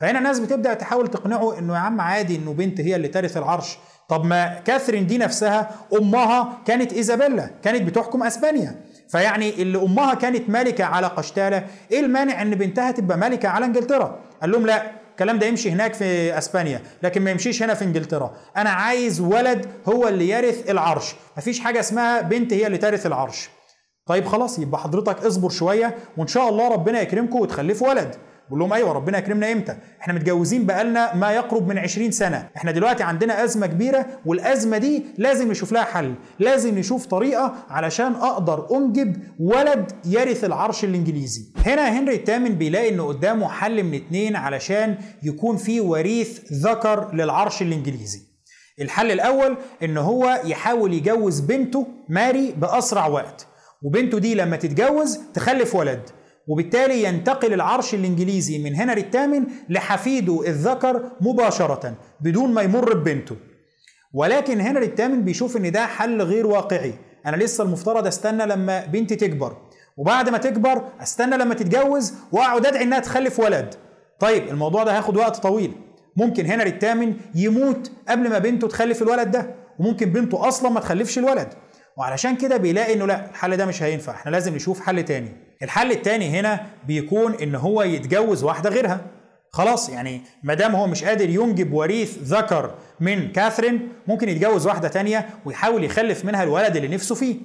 فهنا 0.00 0.18
الناس 0.18 0.38
بتبدأ 0.38 0.74
تحاول 0.74 1.08
تقنعه 1.08 1.58
إنه 1.58 1.74
يا 1.74 1.78
عم 1.78 2.00
عادي 2.00 2.36
إنه 2.36 2.52
بنت 2.52 2.80
هي 2.80 2.96
اللي 2.96 3.08
ترث 3.08 3.36
العرش. 3.36 3.78
طب 4.08 4.24
ما 4.24 4.58
كاثرين 4.64 5.06
دي 5.06 5.18
نفسها 5.18 5.70
أمها 5.98 6.58
كانت 6.66 6.92
إيزابيلا 6.92 7.50
كانت 7.62 7.82
بتحكم 7.82 8.22
أسبانيا. 8.22 8.84
فيعني 9.08 9.62
اللي 9.62 9.78
أمها 9.82 10.14
كانت 10.14 10.50
ملكه 10.50 10.84
على 10.84 11.06
قشتالة 11.06 11.64
إيه 11.90 12.00
المانع 12.00 12.42
إن 12.42 12.50
بنتها 12.50 12.90
تبقى 12.90 13.18
ملكه 13.18 13.48
على 13.48 13.64
إنجلترا؟ 13.64 14.18
قال 14.40 14.50
لهم 14.50 14.66
لا 14.66 14.82
الكلام 15.10 15.38
ده 15.38 15.46
يمشي 15.46 15.70
هناك 15.70 15.94
في 15.94 16.38
أسبانيا 16.38 16.82
لكن 17.02 17.22
ما 17.22 17.30
يمشيش 17.30 17.62
هنا 17.62 17.74
في 17.74 17.84
إنجلترا. 17.84 18.36
أنا 18.56 18.70
عايز 18.70 19.20
ولد 19.20 19.66
هو 19.88 20.08
اللي 20.08 20.28
يرث 20.28 20.70
العرش. 20.70 21.14
مفيش 21.36 21.60
حاجة 21.60 21.80
اسمها 21.80 22.20
بنت 22.20 22.52
هي 22.52 22.66
اللي 22.66 22.78
ترث 22.78 23.06
العرش. 23.06 23.48
طيب 24.06 24.26
خلاص 24.26 24.58
يبقى 24.58 24.80
حضرتك 24.80 25.24
اصبر 25.24 25.48
شوية 25.48 25.94
وإن 26.16 26.26
شاء 26.26 26.48
الله 26.48 26.68
ربنا 26.68 27.00
يكرمكم 27.00 27.40
وتخلفوا 27.40 27.88
ولد. 27.88 28.16
بقول 28.50 28.60
لهم 28.60 28.72
أيوه 28.72 28.92
ربنا 28.92 29.18
يكرمنا 29.18 29.52
إمتى؟ 29.52 29.76
إحنا 30.00 30.14
متجوزين 30.14 30.66
بقالنا 30.66 31.14
ما 31.14 31.32
يقرب 31.32 31.68
من 31.68 31.78
20 31.78 32.10
سنة. 32.10 32.48
إحنا 32.56 32.70
دلوقتي 32.70 33.02
عندنا 33.02 33.44
أزمة 33.44 33.66
كبيرة 33.66 34.06
والأزمة 34.26 34.78
دي 34.78 35.04
لازم 35.18 35.50
نشوف 35.50 35.72
لها 35.72 35.84
حل. 35.84 36.14
لازم 36.38 36.78
نشوف 36.78 37.06
طريقة 37.06 37.54
علشان 37.68 38.12
أقدر 38.14 38.76
أنجب 38.76 39.16
ولد 39.40 39.92
يرث 40.04 40.44
العرش 40.44 40.84
الإنجليزي. 40.84 41.44
هنا 41.66 41.98
هنري 41.98 42.14
الثامن 42.14 42.48
بيلاقي 42.48 42.88
انه 42.88 43.06
قدامه 43.06 43.48
حل 43.48 43.82
من 43.82 43.94
اتنين 43.94 44.36
علشان 44.36 44.96
يكون 45.22 45.56
في 45.56 45.80
وريث 45.80 46.52
ذكر 46.52 47.14
للعرش 47.14 47.62
الإنجليزي. 47.62 48.22
الحل 48.80 49.10
الأول 49.10 49.56
إن 49.82 49.98
هو 49.98 50.40
يحاول 50.44 50.94
يجوز 50.94 51.40
بنته 51.40 51.86
ماري 52.08 52.52
بأسرع 52.52 53.06
وقت. 53.06 53.46
وبنته 53.82 54.18
دي 54.18 54.34
لما 54.34 54.56
تتجوز 54.56 55.18
تخلف 55.34 55.74
ولد. 55.74 56.00
وبالتالي 56.50 57.02
ينتقل 57.04 57.52
العرش 57.54 57.94
الإنجليزي 57.94 58.58
من 58.58 58.74
هنري 58.74 59.00
الثامن 59.00 59.44
لحفيده 59.68 60.42
الذكر 60.46 61.10
مباشرة 61.20 61.94
بدون 62.20 62.54
ما 62.54 62.62
يمر 62.62 62.94
ببنته. 62.94 63.36
ولكن 64.14 64.60
هنري 64.60 64.86
الثامن 64.86 65.22
بيشوف 65.22 65.56
إن 65.56 65.72
ده 65.72 65.86
حل 65.86 66.22
غير 66.22 66.46
واقعي. 66.46 66.94
أنا 67.26 67.36
لسه 67.36 67.64
المفترض 67.64 68.06
أستنى 68.06 68.46
لما 68.46 68.86
بنتي 68.86 69.16
تكبر. 69.16 69.56
وبعد 69.96 70.28
ما 70.28 70.38
تكبر 70.38 70.84
أستنى 71.02 71.36
لما 71.36 71.54
تتجوز 71.54 72.14
وأقعد 72.32 72.66
أدعي 72.66 72.82
إنها 72.82 72.98
تخلف 72.98 73.40
ولد. 73.40 73.74
طيب 74.20 74.48
الموضوع 74.48 74.84
ده 74.84 74.92
هياخد 74.92 75.16
وقت 75.16 75.36
طويل. 75.36 75.72
ممكن 76.16 76.46
هنري 76.46 76.70
الثامن 76.70 77.14
يموت 77.34 77.92
قبل 78.08 78.30
ما 78.30 78.38
بنته 78.38 78.68
تخلف 78.68 79.02
الولد 79.02 79.30
ده 79.30 79.54
وممكن 79.78 80.12
بنته 80.12 80.48
أصلا 80.48 80.70
ما 80.70 80.80
تخلفش 80.80 81.18
الولد. 81.18 81.48
وعلشان 82.00 82.36
كده 82.36 82.56
بيلاقي 82.56 82.94
إنه 82.94 83.06
لا 83.06 83.30
الحل 83.30 83.56
ده 83.56 83.66
مش 83.66 83.82
هينفع. 83.82 84.12
إحنا 84.12 84.30
لازم 84.30 84.54
نشوف 84.54 84.80
حل 84.80 85.02
تاني. 85.02 85.32
الحل 85.62 85.90
التاني 85.90 86.28
هنا 86.40 86.66
بيكون 86.86 87.34
إن 87.34 87.54
هو 87.54 87.82
يتجوز 87.82 88.44
واحدة 88.44 88.70
غيرها. 88.70 89.00
خلاص 89.52 89.88
يعني 89.88 90.20
ما 90.42 90.54
دام 90.54 90.76
هو 90.76 90.86
مش 90.86 91.04
قادر 91.04 91.28
ينجب 91.28 91.72
وريث 91.72 92.18
ذكر 92.18 92.74
من 93.00 93.32
كاثرين 93.32 93.88
ممكن 94.06 94.28
يتجوز 94.28 94.66
واحدة 94.66 94.88
تانية 94.88 95.28
ويحاول 95.44 95.84
يخلف 95.84 96.24
منها 96.24 96.42
الولد 96.42 96.76
اللي 96.76 96.88
نفسه 96.88 97.14
فيه. 97.14 97.36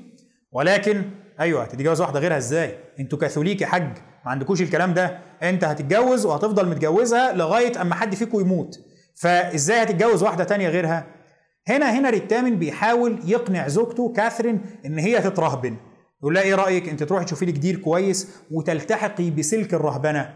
ولكن 0.52 1.02
أيوه 1.40 1.66
تتجوز 1.66 2.02
واحدة 2.02 2.20
غيرها 2.20 2.38
إزاي؟ 2.38 2.76
أنتوا 3.00 3.20
كاثوليك 3.20 3.62
يا 3.62 3.68
حاج 3.68 3.88
ما 4.26 4.32
عندكوش 4.32 4.62
الكلام 4.62 4.94
ده. 4.94 5.18
أنت 5.44 5.64
هتتجوز 5.64 6.26
وهتفضل 6.26 6.68
متجوزها 6.68 7.34
لغاية 7.34 7.82
أما 7.82 7.96
حد 7.96 8.16
فيكم 8.16 8.40
يموت. 8.40 8.80
فإزاي 9.16 9.84
هتتجوز 9.84 10.24
واحدة 10.24 10.44
تانية 10.44 10.70
غيرها؟ 10.70 11.15
هنا 11.68 12.00
هنري 12.00 12.18
الثامن 12.18 12.60
بيحاول 12.60 13.20
يقنع 13.26 13.68
زوجته 13.68 14.14
كاثرين 14.14 14.62
إن 14.86 15.00
هي 15.00 15.22
تترهبن. 15.22 15.76
يقول 16.22 16.34
لها 16.34 16.44
إيه 16.44 16.56
رأيك؟ 16.56 16.90
أنت 16.90 17.04
تروحي 17.04 17.26
تشوفي 17.26 17.46
لي 17.46 17.52
جدير 17.52 17.76
كويس 17.80 18.28
وتلتحقي 18.52 19.30
بسلك 19.30 19.74
الرهبنة. 19.74 20.36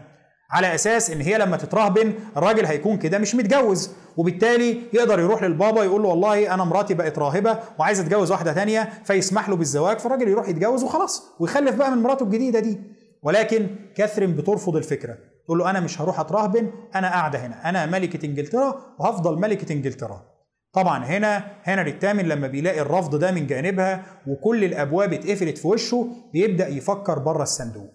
على 0.50 0.74
أساس 0.74 1.10
إن 1.10 1.20
هي 1.20 1.38
لما 1.38 1.56
تترهبن 1.56 2.12
الراجل 2.36 2.64
هيكون 2.64 2.96
كده 2.96 3.18
مش 3.18 3.34
متجوز. 3.34 3.90
وبالتالي 4.16 4.82
يقدر 4.92 5.20
يروح 5.20 5.42
للبابا 5.42 5.84
يقول 5.84 6.02
له 6.02 6.08
والله 6.08 6.54
أنا 6.54 6.64
مراتي 6.64 6.94
بقت 6.94 7.18
راهبة 7.18 7.58
وعايز 7.78 8.00
أتجوز 8.00 8.30
واحدة 8.30 8.52
تانية 8.52 8.88
فيسمح 9.04 9.48
له 9.48 9.56
بالزواج 9.56 9.98
فالراجل 9.98 10.28
يروح 10.28 10.48
يتجوز 10.48 10.84
وخلاص 10.84 11.22
ويخلف 11.40 11.74
بقى 11.74 11.90
من 11.90 12.02
مراته 12.02 12.22
الجديدة 12.22 12.60
دي. 12.60 12.80
ولكن 13.22 13.66
كاثرين 13.94 14.36
بترفض 14.36 14.76
الفكرة. 14.76 15.18
تقول 15.44 15.58
له 15.58 15.70
أنا 15.70 15.80
مش 15.80 16.00
هروح 16.00 16.20
أترهبن 16.20 16.70
أنا 16.94 17.08
قاعدة 17.08 17.38
هنا 17.38 17.68
أنا 17.68 17.86
ملكة 17.86 18.26
إنجلترا 18.26 18.80
وهفضل 18.98 19.38
ملكة 19.40 19.72
إنجلترا. 19.72 20.29
طبعا 20.72 21.04
هنا 21.04 21.44
هنري 21.64 21.90
الثامن 21.90 22.24
لما 22.28 22.46
بيلاقي 22.46 22.80
الرفض 22.80 23.16
ده 23.16 23.30
من 23.30 23.46
جانبها 23.46 24.02
وكل 24.26 24.64
الأبواب 24.64 25.12
اتقفلت 25.12 25.58
في 25.58 25.68
وشه 25.68 26.08
بيبدأ 26.32 26.68
يفكر 26.68 27.18
بره 27.18 27.42
الصندوق. 27.42 27.90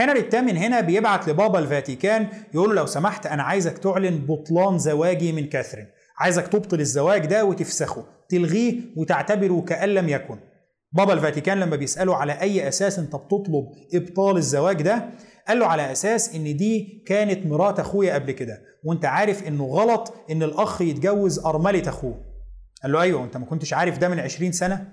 هنري 0.00 0.20
الثامن 0.20 0.56
هنا 0.56 0.80
بيبعت 0.80 1.28
لبابا 1.28 1.58
الفاتيكان 1.58 2.28
يقول 2.54 2.68
له 2.68 2.74
لو 2.74 2.86
سمحت 2.86 3.26
أنا 3.26 3.42
عايزك 3.42 3.78
تعلن 3.78 4.18
بطلان 4.18 4.78
زواجي 4.78 5.32
من 5.32 5.46
كاثرين. 5.48 5.86
عايزك 6.20 6.46
تبطل 6.48 6.80
الزواج 6.80 7.26
ده 7.26 7.44
وتفسخه 7.44 8.04
تلغيه 8.28 8.80
وتعتبره 8.96 9.60
كأن 9.68 9.88
لم 9.88 10.08
يكن. 10.08 10.38
بابا 10.92 11.12
الفاتيكان 11.12 11.60
لما 11.60 11.76
بيسأله 11.76 12.16
على 12.16 12.32
أي 12.32 12.68
أساس 12.68 12.98
أنت 12.98 13.16
بتطلب 13.16 13.66
إبطال 13.94 14.36
الزواج 14.36 14.82
ده 14.82 15.10
قال 15.48 15.58
له 15.58 15.66
على 15.66 15.92
أساس 15.92 16.34
إن 16.34 16.56
دي 16.56 17.02
كانت 17.06 17.46
مرات 17.46 17.80
أخويا 17.80 18.14
قبل 18.14 18.30
كده 18.32 18.62
وأنت 18.84 19.04
عارف 19.04 19.48
إنه 19.48 19.64
غلط 19.66 20.14
إن 20.30 20.42
الأخ 20.42 20.82
يتجوز 20.82 21.38
أرملة 21.38 21.88
أخوه. 21.88 22.20
قال 22.82 22.92
له 22.92 23.00
أيوه 23.00 23.24
أنت 23.24 23.36
ما 23.36 23.46
كنتش 23.46 23.72
عارف 23.74 23.98
ده 23.98 24.08
من 24.08 24.20
20 24.20 24.52
سنة؟ 24.52 24.88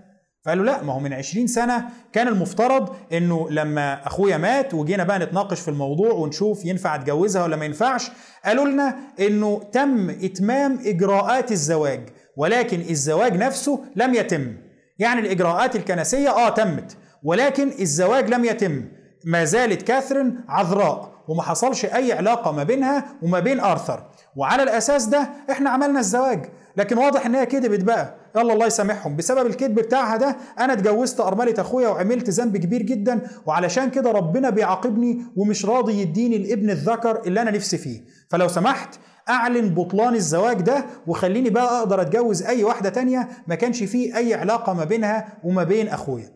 فقال 0.46 0.58
له 0.58 0.64
لا 0.64 0.84
ما 0.84 0.94
هو 0.94 1.00
من 1.00 1.14
20 1.14 1.48
سنة 1.48 1.86
كان 2.14 2.28
المفترض 2.28 2.96
إنه 3.14 3.50
لما 3.50 4.08
أخويا 4.08 4.38
مات 4.38 4.74
وجينا 4.74 5.04
بقى 5.04 5.20
نتناقش 5.20 5.60
في 5.60 5.68
الموضوع 5.68 6.12
ونشوف 6.14 6.66
ينفع 6.66 6.96
أتجوزها 6.96 7.44
ولا 7.44 7.56
ما 7.56 7.66
ينفعش 7.66 8.12
قالوا 8.46 8.66
لنا 8.66 8.96
إنه 9.20 9.64
تم 9.72 10.10
إتمام 10.10 10.80
إجراءات 10.86 11.52
الزواج 11.52 12.10
ولكن 12.38 12.82
الزواج 12.82 13.38
نفسه 13.38 13.80
لم 13.96 14.14
يتم. 14.14 14.54
يعني 15.00 15.20
الإجراءات 15.22 15.76
الكنسية 15.76 16.30
آه 16.30 16.50
تمت 16.50 16.98
ولكن 17.24 17.72
الزواج 17.80 18.30
لم 18.30 18.46
يتم. 18.46 18.86
ما 19.26 19.44
زالت 19.44 19.82
كاثرين 19.82 20.40
عذراء 20.50 21.12
وما 21.28 21.42
حصلش 21.42 21.86
أي 21.86 22.14
علاقة 22.14 22.52
ما 22.52 22.64
بينها 22.64 23.06
وما 23.22 23.40
بين 23.40 23.60
آرثر. 23.60 24.04
وعلى 24.36 24.64
الأساس 24.64 25.06
ده 25.06 25.30
إحنا 25.52 25.70
عملنا 25.70 26.00
الزواج. 26.00 26.46
لكن 26.78 26.98
واضح 26.98 27.26
إن 27.26 27.36
هي 27.36 27.46
كدبت 27.46 27.84
بقى. 27.84 28.16
يلا 28.36 28.54
الله 28.54 28.66
يسامحهم. 28.66 29.16
بسبب 29.16 29.48
الكذب 29.48 29.76
بتاعها 29.76 30.18
ده 30.18 30.36
أنا 30.60 30.74
اتجوزت 30.74 31.20
أرملة 31.20 31.54
أخويا 31.58 31.90
وعملت 31.90 32.30
ذنب 32.30 32.58
كبير 32.58 32.82
جدا 32.82 33.22
وعلشان 33.46 33.90
كده 33.90 34.12
ربنا 34.12 34.50
بيعاقبني 34.50 35.22
ومش 35.36 35.66
راضي 35.66 36.02
يديني 36.02 36.36
الابن 36.36 36.70
الذكر 36.70 37.22
اللي 37.26 37.42
أنا 37.42 37.52
نفسي 37.52 37.78
فيه. 37.78 38.02
فلو 38.30 38.48
سمحت 38.48 38.96
أعلن 39.30 39.70
بطلان 39.70 40.16
الزواج 40.16 40.62
ده 40.62 40.86
وخليني 41.08 41.50
بقى 41.50 41.80
أقدر 41.80 42.02
أتجوز 42.02 42.44
أي 42.44 42.64
واحدة 42.64 42.90
تانية 42.90 43.28
ما 43.48 43.56
كانش 43.56 43.84
فيه 43.84 44.18
أي 44.18 44.34
علاقة 44.34 44.74
ما 44.74 44.84
بينها 44.84 45.38
وما 45.44 45.64
بين 45.64 45.88
أخويا. 45.88 46.35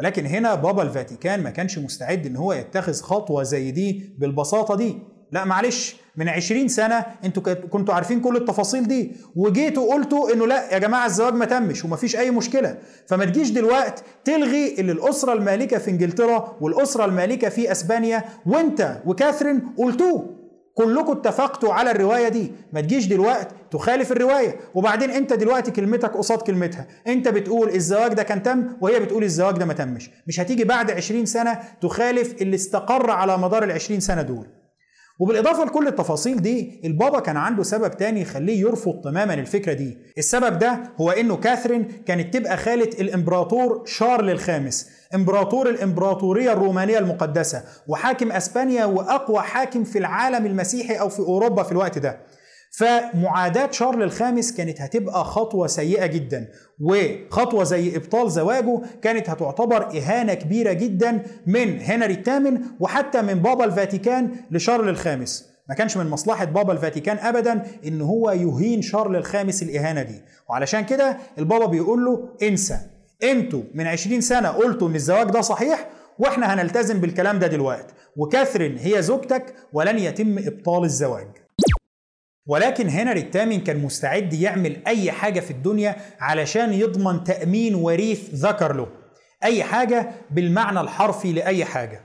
ولكن 0.00 0.26
هنا 0.26 0.54
بابا 0.54 0.82
الفاتيكان 0.82 1.42
ما 1.42 1.50
كانش 1.50 1.78
مستعد 1.78 2.26
إن 2.26 2.36
هو 2.36 2.52
يتخذ 2.52 3.00
خطوة 3.00 3.42
زي 3.42 3.70
دي 3.70 4.14
بالبساطة 4.18 4.76
دي. 4.76 4.98
لا 5.32 5.44
معلش 5.44 5.96
من 6.16 6.28
20 6.28 6.68
سنة 6.68 7.06
أنتوا 7.24 7.52
كنتوا 7.54 7.94
عارفين 7.94 8.20
كل 8.20 8.36
التفاصيل 8.36 8.88
دي. 8.88 9.12
وجيتوا 9.36 9.94
قلتوا 9.94 10.32
إنه 10.32 10.46
لا 10.46 10.72
يا 10.74 10.78
جماعة 10.78 11.06
الزواج 11.06 11.34
ما 11.34 11.44
تمش 11.44 11.84
ومفيش 11.84 12.16
أي 12.16 12.30
مشكلة. 12.30 12.78
فما 13.06 13.24
تجيش 13.24 13.50
دلوقت 13.50 14.04
تلغي 14.24 14.74
اللي 14.80 14.92
الأسرة 14.92 15.32
المالكة 15.32 15.78
في 15.78 15.90
إنجلترا 15.90 16.56
والأسرة 16.60 17.04
المالكة 17.04 17.48
في 17.48 17.72
أسبانيا 17.72 18.24
وأنت 18.46 18.96
وكاثرين 19.06 19.62
قلتوه. 19.78 20.39
كلكم 20.84 21.12
اتفقتوا 21.12 21.72
على 21.72 21.90
الرواية 21.90 22.28
دي. 22.28 22.52
ما 22.72 22.80
تجيش 22.80 23.06
دلوقتي 23.06 23.54
تخالف 23.70 24.12
الرواية. 24.12 24.56
وبعدين 24.74 25.10
انت 25.10 25.32
دلوقتي 25.32 25.70
كلمتك 25.70 26.16
قصاد 26.16 26.38
كلمتها. 26.42 26.86
انت 27.06 27.28
بتقول 27.28 27.68
الزواج 27.68 28.12
ده 28.14 28.22
كان 28.22 28.42
تم 28.42 28.64
وهي 28.80 29.00
بتقول 29.00 29.24
الزواج 29.24 29.56
ده 29.56 29.64
ما 29.64 29.72
تمش. 29.72 30.10
مش 30.26 30.40
هتيجي 30.40 30.64
بعد 30.64 30.90
20 30.90 31.26
سنة 31.26 31.58
تخالف 31.80 32.42
اللي 32.42 32.54
استقر 32.56 33.10
على 33.10 33.38
مدار 33.38 33.64
ال 33.64 33.72
20 33.72 34.00
سنة 34.00 34.22
دول. 34.22 34.46
وبالإضافة 35.20 35.64
لكل 35.64 35.88
التفاصيل 35.88 36.42
دي 36.42 36.80
البابا 36.84 37.20
كان 37.20 37.36
عنده 37.36 37.62
سبب 37.62 37.96
تاني 37.96 38.20
يخليه 38.20 38.60
يرفض 38.60 39.00
تماما 39.04 39.34
الفكرة 39.34 39.72
دي. 39.72 39.98
السبب 40.18 40.58
ده 40.58 40.80
هو 41.00 41.10
إنه 41.10 41.36
كاثرين 41.36 41.88
كانت 42.06 42.34
تبقى 42.34 42.56
خالة 42.56 42.90
الإمبراطور 43.00 43.82
شارل 43.86 44.30
الخامس. 44.30 44.90
إمبراطور 45.14 45.68
الإمبراطورية 45.68 46.52
الرومانية 46.52 46.98
المقدسة 46.98 47.62
وحاكم 47.88 48.32
أسبانيا 48.32 48.84
وأقوى 48.84 49.40
حاكم 49.40 49.84
في 49.84 49.98
العالم 49.98 50.46
المسيحي 50.46 50.94
أو 50.94 51.08
في 51.08 51.18
أوروبا 51.20 51.62
في 51.62 51.72
الوقت 51.72 51.98
ده. 51.98 52.18
فمعاداة 52.72 53.70
شارل 53.70 54.02
الخامس 54.02 54.52
كانت 54.52 54.80
هتبقى 54.80 55.24
خطوة 55.24 55.66
سيئة 55.66 56.06
جدا 56.06 56.48
وخطوة 56.80 57.64
زي 57.64 57.96
إبطال 57.96 58.30
زواجه 58.30 58.80
كانت 59.02 59.30
هتعتبر 59.30 59.98
إهانة 59.98 60.34
كبيرة 60.34 60.72
جدا 60.72 61.22
من 61.46 61.80
هنري 61.80 62.14
الثامن 62.14 62.60
وحتى 62.80 63.22
من 63.22 63.34
بابا 63.34 63.64
الفاتيكان 63.64 64.30
لشارل 64.50 64.88
الخامس. 64.88 65.50
ما 65.68 65.74
كانش 65.74 65.96
من 65.96 66.06
مصلحة 66.10 66.44
بابا 66.44 66.72
الفاتيكان 66.72 67.18
أبدا 67.18 67.62
إن 67.86 68.00
هو 68.00 68.30
يهين 68.30 68.82
شارل 68.82 69.16
الخامس 69.16 69.62
الإهانة 69.62 70.02
دي. 70.02 70.22
وعلشان 70.50 70.80
كده 70.84 71.16
البابا 71.38 71.66
بيقول 71.66 72.04
له 72.04 72.28
انسى. 72.42 72.78
أنتوا 73.22 73.62
من 73.74 73.86
20 73.86 74.20
سنة 74.20 74.48
قلتوا 74.48 74.88
إن 74.88 74.94
الزواج 74.94 75.30
ده 75.30 75.40
صحيح 75.40 75.88
وإحنا 76.18 76.54
هنلتزم 76.54 77.00
بالكلام 77.00 77.38
ده 77.38 77.46
دلوقتي. 77.46 77.94
وكاثرين 78.16 78.78
هي 78.78 79.02
زوجتك 79.02 79.54
ولن 79.72 79.98
يتم 79.98 80.38
إبطال 80.38 80.84
الزواج. 80.84 81.28
ولكن 82.46 82.88
هنري 82.88 83.20
الثامن 83.20 83.60
كان 83.60 83.78
مستعد 83.78 84.32
يعمل 84.32 84.76
أي 84.86 85.12
حاجة 85.12 85.40
في 85.40 85.50
الدنيا 85.50 85.96
علشان 86.20 86.72
يضمن 86.72 87.24
تأمين 87.24 87.74
وريث 87.74 88.34
ذكر 88.34 88.72
له. 88.76 88.86
أي 89.44 89.62
حاجة 89.62 90.10
بالمعنى 90.30 90.80
الحرفي 90.80 91.32
لأي 91.32 91.64
حاجة. 91.64 92.00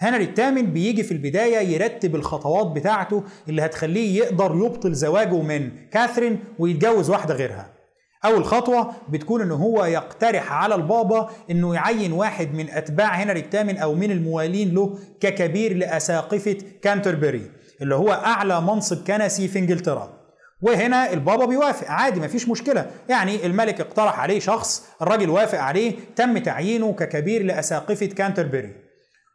هنري 0.00 0.24
الثامن 0.24 0.72
بيجي 0.72 1.02
في 1.02 1.12
البداية 1.12 1.58
يرتب 1.58 2.14
الخطوات 2.14 2.66
بتاعته 2.66 3.22
اللي 3.48 3.62
هتخليه 3.62 4.18
يقدر 4.18 4.54
يبطل 4.64 4.94
زواجه 4.94 5.42
من 5.42 5.70
كاثرين 5.90 6.38
ويتجوز 6.58 7.10
واحدة 7.10 7.34
غيرها. 7.34 7.75
أول 8.24 8.44
خطوة 8.44 8.92
بتكون 9.08 9.42
إن 9.42 9.50
هو 9.50 9.84
يقترح 9.84 10.52
على 10.52 10.74
البابا 10.74 11.30
إنه 11.50 11.74
يعين 11.74 12.12
واحد 12.12 12.54
من 12.54 12.70
أتباع 12.70 13.14
هنري 13.14 13.40
الثامن 13.40 13.76
أو 13.76 13.94
من 13.94 14.10
الموالين 14.10 14.74
له 14.74 14.98
ككبير 15.20 15.76
لأساقفة 15.76 16.58
كانتربري 16.82 17.50
اللي 17.82 17.94
هو 17.94 18.12
أعلى 18.12 18.60
منصب 18.60 19.06
كنسي 19.06 19.48
في 19.48 19.58
إنجلترا. 19.58 20.16
وهنا 20.62 21.12
البابا 21.12 21.44
بيوافق 21.44 21.90
عادي 21.90 22.20
مفيش 22.20 22.48
مشكلة. 22.48 22.90
يعني 23.08 23.46
الملك 23.46 23.80
اقترح 23.80 24.20
عليه 24.20 24.40
شخص 24.40 24.86
الراجل 25.02 25.30
وافق 25.30 25.58
عليه 25.58 25.94
تم 26.16 26.38
تعيينه 26.38 26.92
ككبير 26.92 27.42
لأساقفة 27.42 28.06
كانتربري. 28.06 28.85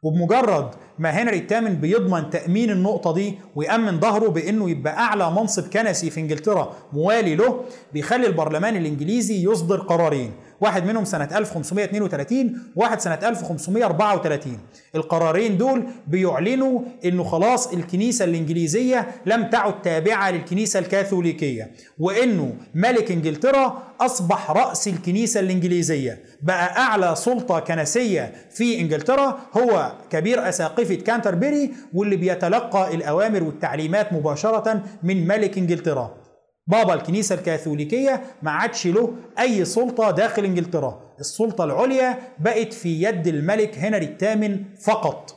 وبمجرد 0.04 0.70
ما 1.00 1.10
هنري 1.10 1.38
الثامن 1.38 1.76
بيضمن 1.76 2.30
تأمين 2.30 2.70
النقطة 2.72 3.14
دي 3.14 3.40
ويأمن 3.56 4.00
ظهره 4.00 4.30
بأنه 4.30 4.70
يبقى 4.70 4.94
أعلى 4.94 5.32
منصب 5.32 5.70
كنسي 5.70 6.10
في 6.10 6.20
إنجلترا 6.20 6.74
موالي 6.94 7.36
له 7.36 7.64
بيخلي 7.94 8.28
البرلمان 8.28 8.76
الإنجليزي 8.76 9.44
يصدر 9.44 9.78
قرارين. 9.78 10.32
واحد 10.62 10.86
منهم 10.86 11.06
سنة 11.06 11.30
1532 11.38 12.58
وواحد 12.76 13.00
سنة 13.02 13.20
1534 13.24 14.60
القرارين 14.96 15.58
دول 15.58 15.84
بيعلنوا 16.08 16.80
إنه 17.06 17.24
خلاص 17.24 17.74
الكنيسة 17.74 18.26
الإنجليزية 18.26 19.08
لم 19.26 19.50
تعد 19.50 19.82
تابعة 19.82 20.32
للكنيسة 20.32 20.80
الكاثوليكية 20.80 21.72
وإنه 22.00 22.54
ملك 22.76 23.12
إنجلترا 23.12 23.84
أصبح 24.02 24.52
رأس 24.52 24.88
الكنيسة 24.88 25.40
الإنجليزية. 25.40 26.20
بقى 26.42 26.78
أعلى 26.78 27.16
سلطة 27.16 27.60
كنسية 27.60 28.34
في 28.52 28.80
إنجلترا 28.80 29.40
هو 29.58 29.94
كبير 30.10 30.50
أساقفة 30.50 30.96
كانتربري 30.96 31.72
واللي 31.94 32.16
بيتلقى 32.16 32.96
الأوامر 32.96 33.44
والتعليمات 33.44 34.14
مباشرة 34.14 34.82
من 35.04 35.28
ملك 35.28 35.58
إنجلترا. 35.58 36.21
بابا 36.68 36.94
الكنيسة 36.94 37.36
الكاثوليكية 37.36 38.22
ما 38.44 38.52
عادش 38.52 38.88
له 38.88 39.14
أي 39.40 39.66
سلطة 39.66 40.12
داخل 40.12 40.46
إنجلترا. 40.46 41.02
السلطة 41.20 41.64
العليا 41.64 42.20
بقت 42.40 42.74
في 42.74 43.04
يد 43.04 43.28
الملك 43.28 43.78
هنري 43.78 44.06
الثامن 44.06 44.64
فقط. 44.82 45.36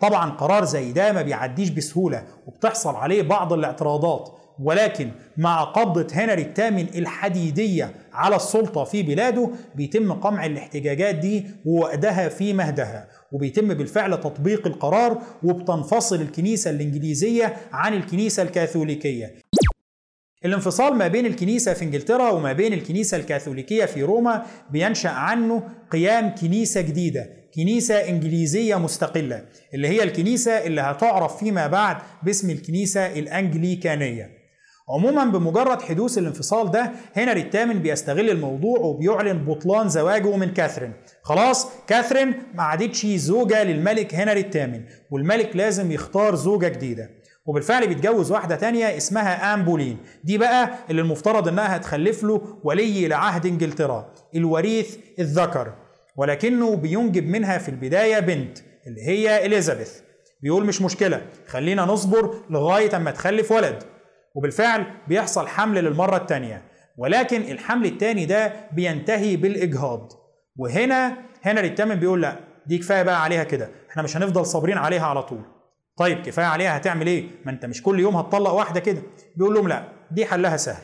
طبعا 0.00 0.30
قرار 0.30 0.64
زي 0.64 0.92
ده 0.92 1.12
ما 1.12 1.22
بيعديش 1.22 1.68
بسهولة 1.70 2.22
وبتحصل 2.46 2.94
عليه 2.96 3.22
بعض 3.22 3.52
الاعتراضات 3.52 4.30
ولكن 4.62 5.10
مع 5.36 5.64
قبضة 5.64 6.06
هنري 6.14 6.42
الثامن 6.42 6.86
الحديدية 6.94 7.94
على 8.12 8.36
السلطة 8.36 8.84
في 8.84 9.02
بلاده 9.02 9.50
بيتم 9.74 10.12
قمع 10.12 10.46
الاحتجاجات 10.46 11.14
دي 11.14 11.46
ووأدها 11.66 12.28
في 12.28 12.52
مهدها 12.52 13.08
وبيتم 13.32 13.74
بالفعل 13.74 14.20
تطبيق 14.20 14.66
القرار 14.66 15.18
وبتنفصل 15.42 16.16
الكنيسة 16.20 16.70
الإنجليزية 16.70 17.56
عن 17.72 17.94
الكنيسة 17.94 18.42
الكاثوليكية. 18.42 19.34
الانفصال 20.44 20.94
ما 20.94 21.08
بين 21.08 21.26
الكنيسة 21.26 21.74
في 21.74 21.84
إنجلترا 21.84 22.30
وما 22.30 22.52
بين 22.52 22.72
الكنيسة 22.72 23.16
الكاثوليكية 23.16 23.84
في 23.84 24.02
روما 24.02 24.46
بينشأ 24.70 25.08
عنه 25.08 25.62
قيام 25.90 26.34
كنيسة 26.34 26.80
جديدة 26.80 27.30
كنيسة 27.54 27.94
إنجليزية 28.08 28.76
مستقلة 28.76 29.44
اللي 29.74 29.88
هي 29.88 30.02
الكنيسة 30.02 30.52
اللي 30.52 30.80
هتعرف 30.80 31.36
فيما 31.38 31.66
بعد 31.66 31.96
باسم 32.22 32.50
الكنيسة 32.50 33.18
الأنجليكانية. 33.18 34.38
عموما 34.90 35.24
بمجرد 35.24 35.82
حدوث 35.82 36.18
الانفصال 36.18 36.70
ده 36.70 36.92
هنري 37.16 37.40
الثامن 37.40 37.78
بيستغل 37.78 38.30
الموضوع 38.30 38.78
وبيعلن 38.78 39.44
بطلان 39.44 39.88
زواجه 39.88 40.36
من 40.36 40.52
كاثرين. 40.52 40.92
خلاص 41.22 41.66
كاثرين 41.86 42.34
ما 42.54 42.62
عادتش 42.62 43.06
زوجة 43.06 43.64
للملك 43.64 44.14
هنري 44.14 44.40
الثامن 44.40 44.82
والملك 45.10 45.56
لازم 45.56 45.92
يختار 45.92 46.34
زوجة 46.34 46.68
جديدة. 46.68 47.10
وبالفعل 47.48 47.86
بيتجوز 47.86 48.32
واحدة 48.32 48.56
تانية 48.56 48.96
اسمها 48.96 49.54
آن 49.54 49.64
بولين. 49.64 49.98
دي 50.24 50.38
بقى 50.38 50.70
اللي 50.90 51.02
المفترض 51.02 51.48
إنها 51.48 51.76
هتخلف 51.76 52.22
له 52.24 52.60
ولي 52.64 53.08
لعهد 53.08 53.46
إنجلترا 53.46 54.14
الوريث 54.34 54.96
الذكر. 55.18 55.72
ولكنه 56.16 56.76
بينجب 56.76 57.26
منها 57.26 57.58
في 57.58 57.68
البداية 57.68 58.18
بنت 58.20 58.58
اللي 58.86 59.00
هي 59.06 59.46
إليزابيث. 59.46 59.92
بيقول 60.42 60.66
مش 60.66 60.82
مشكلة 60.82 61.22
خلينا 61.46 61.84
نصبر 61.84 62.34
لغاية 62.50 62.96
أما 62.96 63.10
تخلف 63.10 63.52
ولد. 63.52 63.82
وبالفعل 64.34 64.86
بيحصل 65.08 65.48
حمل 65.48 65.84
للمرة 65.84 66.16
التانية. 66.16 66.62
ولكن 66.98 67.40
الحمل 67.40 67.86
التاني 67.86 68.26
ده 68.26 68.52
بينتهي 68.72 69.36
بالإجهاض. 69.36 70.12
وهنا 70.56 71.16
هنري 71.42 71.68
الثامن 71.68 71.94
بيقول 71.94 72.22
لا 72.22 72.36
دي 72.66 72.78
كفاية 72.78 73.02
بقى 73.02 73.22
عليها 73.22 73.44
كده. 73.44 73.70
إحنا 73.90 74.02
مش 74.02 74.16
هنفضل 74.16 74.46
صابرين 74.46 74.78
عليها 74.78 75.06
على 75.06 75.22
طول. 75.22 75.57
طيب 75.98 76.22
كفاية 76.22 76.46
عليها 76.46 76.76
هتعمل 76.76 77.06
إيه؟ 77.06 77.24
ما 77.44 77.50
أنت 77.52 77.66
مش 77.66 77.82
كل 77.82 78.00
يوم 78.00 78.16
هتطلق 78.16 78.50
واحدة 78.52 78.80
كده. 78.80 79.02
بيقول 79.36 79.54
لهم 79.54 79.68
لا 79.68 79.88
دي 80.10 80.26
حلها 80.26 80.56
سهل. 80.56 80.82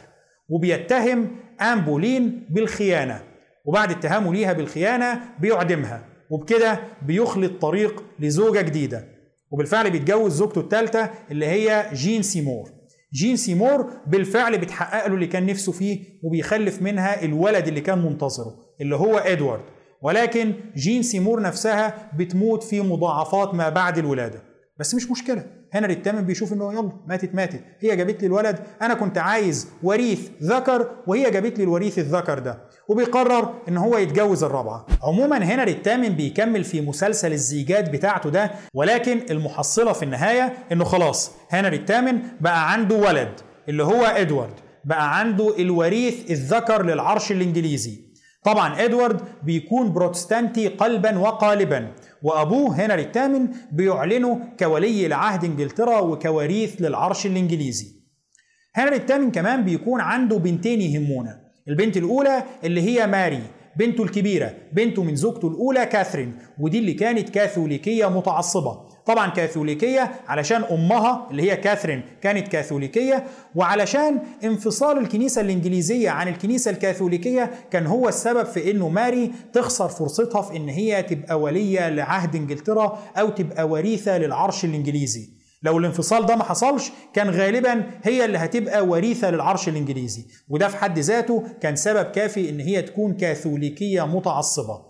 وبيتهم 0.49 1.37
آن 1.61 1.81
بولين 1.81 2.47
بالخيانة. 2.51 3.23
وبعد 3.65 3.91
اتهامه 3.91 4.35
ليها 4.35 4.53
بالخيانة 4.53 5.21
بيعدمها. 5.41 6.05
وبكده 6.31 6.81
بيخلي 7.03 7.53
الطريق 7.63 8.05
لزوجة 8.19 8.61
جديدة. 8.61 9.05
وبالفعل 9.51 9.91
بيتجوز 9.91 10.33
زوجته 10.33 10.61
الثالثة 10.61 11.11
اللي 11.31 11.47
هي 11.47 11.87
جين 11.93 12.23
سيمور. 12.23 12.71
جين 13.15 13.37
سيمور 13.37 13.91
بالفعل 14.07 14.59
بتحقق 14.59 15.07
له 15.07 15.15
اللي 15.15 15.27
كان 15.27 15.47
نفسه 15.47 15.73
فيه 15.73 16.05
وبيخلف 16.23 16.83
منها 16.83 17.25
الولد 17.25 17.69
اللي 17.69 17.81
كان 17.81 17.99
منتظره 17.99 18.55
اللي 18.81 18.97
هو 18.97 19.19
إدوارد. 19.19 19.65
ولكن 20.03 20.53
جين 20.77 21.03
سيمور 21.03 21.43
نفسها 21.43 22.11
بتموت 22.19 22.63
في 22.63 22.81
مضاعفات 22.81 23.55
ما 23.55 23.69
بعد 23.69 23.99
الولادة. 23.99 24.54
بس 24.79 24.95
مش 24.95 25.11
مشكلة. 25.11 25.45
هنري 25.73 25.93
الثامن 25.93 26.21
بيشوف 26.23 26.53
إنه 26.53 26.73
يلا 26.73 26.93
ماتت 27.07 27.35
ماتت. 27.35 27.61
هي 27.81 27.97
جابت 27.97 28.21
لي 28.21 28.27
الولد. 28.27 28.59
أنا 28.83 28.95
كنت 28.95 29.19
عايز 29.19 29.69
وريث 29.83 30.29
ذكر 30.43 30.91
وهي 31.07 31.31
جابت 31.31 31.59
لي 31.59 31.65
الوريث 31.65 31.99
الذكر 31.99 32.39
ده. 32.39 32.59
وبيقرر 32.89 33.55
إن 33.69 33.77
هو 33.77 33.99
يتجوز 33.99 34.45
الرابعة. 34.45 34.87
عموما 35.03 35.39
هنري 35.39 35.71
الثامن 35.73 36.09
بيكمل 36.09 36.65
في 36.65 36.81
مسلسل 36.81 37.33
الزيجات 37.33 37.91
بتاعته 37.91 38.31
ده 38.31 38.51
ولكن 38.75 39.21
المحصلة 39.31 39.93
في 39.93 40.03
النهاية 40.05 40.53
إنه 40.73 40.85
خلاص 40.85 41.31
هنري 41.51 41.77
الثامن 41.77 42.19
بقى 42.41 42.73
عنده 42.73 42.97
ولد 42.97 43.41
اللي 43.69 43.85
هو 43.85 44.05
إدوارد. 44.05 44.55
بقى 44.85 45.19
عنده 45.19 45.57
الوريث 45.59 46.31
الذكر 46.31 46.83
للعرش 46.83 47.33
الإنجليزي. 47.33 48.05
طبعا 48.45 48.85
إدوارد 48.85 49.21
بيكون 49.43 49.93
بروتستانتي 49.93 50.69
قلبا 50.69 51.19
وقالبا. 51.19 51.93
وأبوه 52.25 52.85
هنري 52.85 53.03
الثامن 53.03 53.49
بيعلنه 53.73 54.41
كولي 54.59 55.09
لعهد 55.09 55.45
إنجلترا 55.45 55.99
وكوريث 55.99 56.83
للعرش 56.83 57.27
الإنجليزي. 57.27 57.87
هنري 58.75 58.97
الثامن 58.97 59.31
كمان 59.31 59.65
بيكون 59.65 60.01
عنده 60.01 60.37
بنتين 60.37 60.81
يهمونا. 60.81 61.41
البنت 61.69 61.97
الأولى 61.97 62.43
اللي 62.65 62.81
هي 62.83 63.07
ماري 63.07 63.43
بنته 63.79 64.05
الكبيرة 64.05 64.55
بنته 64.73 65.03
من 65.03 65.17
زوجته 65.17 65.49
الأولى 65.49 65.87
كاثرين 65.87 66.39
ودي 66.59 66.79
اللي 66.79 66.93
كانت 66.93 67.29
كاثوليكية 67.29 68.07
متعصبة. 68.07 68.84
طبعا 69.07 69.31
كاثوليكية 69.31 70.11
علشان 70.29 70.63
أمها 70.65 71.27
اللي 71.31 71.43
هي 71.51 71.57
كاثرين 71.57 72.03
كانت 72.23 72.49
كاثوليكية 72.49 73.25
وعلشان 73.55 74.19
انفصال 74.45 74.99
الكنيسة 74.99 75.41
الإنجليزية 75.41 76.11
عن 76.11 76.29
الكنيسة 76.29 76.71
الكاثوليكية 76.71 77.51
كان 77.71 77.87
هو 77.87 78.09
السبب 78.09 78.47
في 78.47 78.71
إنه 78.71 78.89
ماري 78.89 79.33
تخسر 79.53 79.89
فرصتها 79.89 80.43
في 80.43 80.57
إن 80.57 80.69
هي 80.69 81.03
تبقى 81.03 81.41
ولية 81.41 81.89
لعهد 81.89 82.37
إنجلترا 82.37 82.99
أو 83.17 83.29
تبقى 83.29 83.69
وريثة 83.69 84.19
للعرش 84.19 84.65
الإنجليزي. 84.65 85.35
لو 85.63 85.79
الانفصال 85.79 86.27
ده 86.27 86.37
ما 86.37 86.45
حصلش 86.45 86.93
كان 87.15 87.31
غالبا 87.31 87.85
هي 88.03 88.25
اللي 88.25 88.39
هتبقى 88.39 88.87
وريثة 88.87 89.31
للعرش 89.31 89.69
الإنجليزي 89.69 90.25
وده 90.49 90.69
في 90.69 90.77
حد 90.77 90.99
ذاته 90.99 91.45
كان 91.61 91.77
سبب 91.77 92.11
كافي 92.11 92.51
إن 92.51 92.61
هي 92.61 92.83
تكون 92.83 93.15
كاثوليكية 93.15 94.07
متعصبة. 94.07 94.81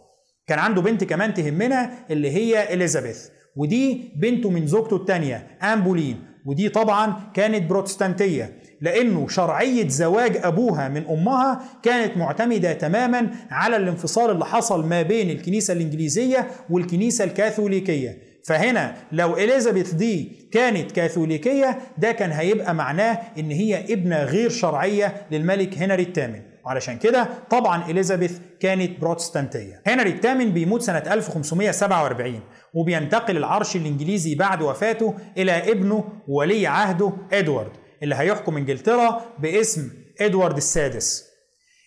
كان 0.46 0.58
عنده 0.58 0.82
بنت 0.82 1.04
كمان 1.04 1.34
تهمنا 1.34 1.90
اللي 2.10 2.30
هي 2.30 2.74
إليزابيث. 2.74 3.28
ودي 3.56 4.12
بنته 4.16 4.50
من 4.50 4.66
زوجته 4.66 4.96
الثانية 4.96 5.46
آن 5.62 5.80
بولين. 5.80 6.16
ودي 6.46 6.68
طبعا 6.68 7.14
كانت 7.34 7.70
بروتستانتية 7.70 8.52
لأنه 8.80 9.28
شرعية 9.28 9.88
زواج 9.88 10.36
أبوها 10.42 10.88
من 10.88 11.06
أمها 11.06 11.60
كانت 11.82 12.16
معتمدة 12.16 12.72
تماما 12.72 13.30
على 13.50 13.76
الانفصال 13.76 14.30
اللي 14.30 14.44
حصل 14.44 14.86
ما 14.86 15.02
بين 15.02 15.30
الكنيسة 15.30 15.72
الإنجليزية 15.72 16.48
والكنيسة 16.70 17.24
الكاثوليكية. 17.24 18.18
فهنا 18.44 18.94
لو 19.12 19.36
إليزابيث 19.36 19.92
دي 19.92 20.32
كانت 20.52 20.92
كاثوليكية 20.92 21.78
ده 21.98 22.12
كان 22.12 22.30
هيبقى 22.30 22.74
معناه 22.74 23.18
إن 23.38 23.50
هي 23.50 23.92
ابنة 23.92 24.22
غير 24.24 24.50
شرعية 24.50 25.14
للملك 25.30 25.78
هنري 25.78 26.02
الثامن 26.02 26.40
علشان 26.66 26.98
كده 26.98 27.28
طبعا 27.50 27.90
إليزابيث 27.90 28.38
كانت 28.60 29.00
بروتستانتية. 29.00 29.82
هنري 29.86 30.10
الثامن 30.10 30.52
بيموت 30.52 30.82
سنة 30.82 30.98
1547 30.98 32.40
وبينتقل 32.74 33.36
العرش 33.36 33.76
الإنجليزي 33.76 34.34
بعد 34.34 34.62
وفاته 34.62 35.14
إلى 35.38 35.72
ابنه 35.72 36.04
ولي 36.28 36.66
عهده 36.66 37.12
إدوارد 37.32 37.72
اللي 38.02 38.14
هيحكم 38.14 38.56
إنجلترا 38.56 39.20
باسم 39.38 39.90
إدوارد 40.20 40.56
السادس. 40.56 41.24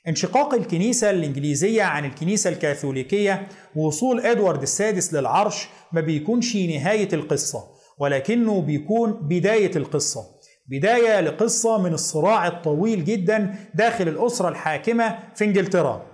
انشقاق 0.07 0.53
الكنيسة 0.53 1.09
الإنجليزية 1.09 1.83
عن 1.83 2.05
الكنيسة 2.05 2.49
الكاثوليكية 2.49 3.47
ووصول 3.75 4.19
إدوارد 4.25 4.61
السادس 4.61 5.13
للعرش 5.13 5.67
ما 5.91 6.01
بيكونش 6.01 6.55
نهاية 6.55 7.09
القصة 7.13 7.63
ولكنه 7.99 8.61
بيكون 8.61 9.11
بداية 9.13 9.71
القصة. 9.75 10.36
بداية 10.67 11.19
لقصة 11.19 11.77
من 11.77 11.93
الصراع 11.93 12.47
الطويل 12.47 13.05
جدا 13.05 13.55
داخل 13.73 14.07
الأسرة 14.07 14.49
الحاكمة 14.49 15.19
في 15.35 15.45
إنجلترا. 15.45 16.05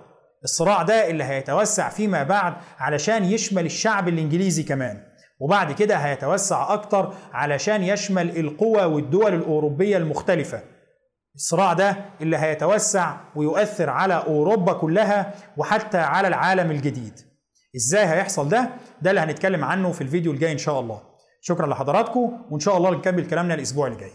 الصراع 0.44 0.82
ده 0.82 1.10
اللي 1.10 1.24
هيتوسع 1.24 1.88
فيما 1.88 2.22
بعد 2.22 2.54
علشان 2.78 3.24
يشمل 3.24 3.66
الشعب 3.66 4.08
الإنجليزي 4.08 4.62
كمان. 4.62 5.02
وبعد 5.40 5.72
كده 5.72 5.96
هيتوسع 5.96 6.72
أكتر 6.74 7.14
علشان 7.32 7.82
يشمل 7.82 8.38
القوى 8.38 8.84
والدول 8.84 9.34
الأوروبية 9.34 9.96
المختلفة. 9.96 10.62
الصراع 11.34 11.72
ده 11.72 11.96
اللي 12.20 12.36
هيتوسع 12.36 13.16
ويؤثر 13.36 13.90
على 13.90 14.14
أوروبا 14.14 14.72
كلها 14.72 15.34
وحتى 15.56 15.98
على 15.98 16.28
العالم 16.28 16.70
الجديد. 16.70 17.20
إزاي 17.76 18.06
هيحصل 18.06 18.48
ده؟ 18.48 18.70
ده 19.02 19.10
اللي 19.10 19.20
هنتكلم 19.20 19.64
عنه 19.64 19.92
في 19.92 20.00
الفيديو 20.00 20.32
الجاي 20.32 20.52
إن 20.52 20.58
شاء 20.58 20.80
الله. 20.80 21.02
شكرا 21.40 21.66
لحضراتكم 21.66 22.46
وإن 22.50 22.60
شاء 22.60 22.76
الله 22.76 22.90
نكمل 22.90 23.26
كلامنا 23.26 23.54
الأسبوع 23.54 23.86
الجاي. 23.86 24.12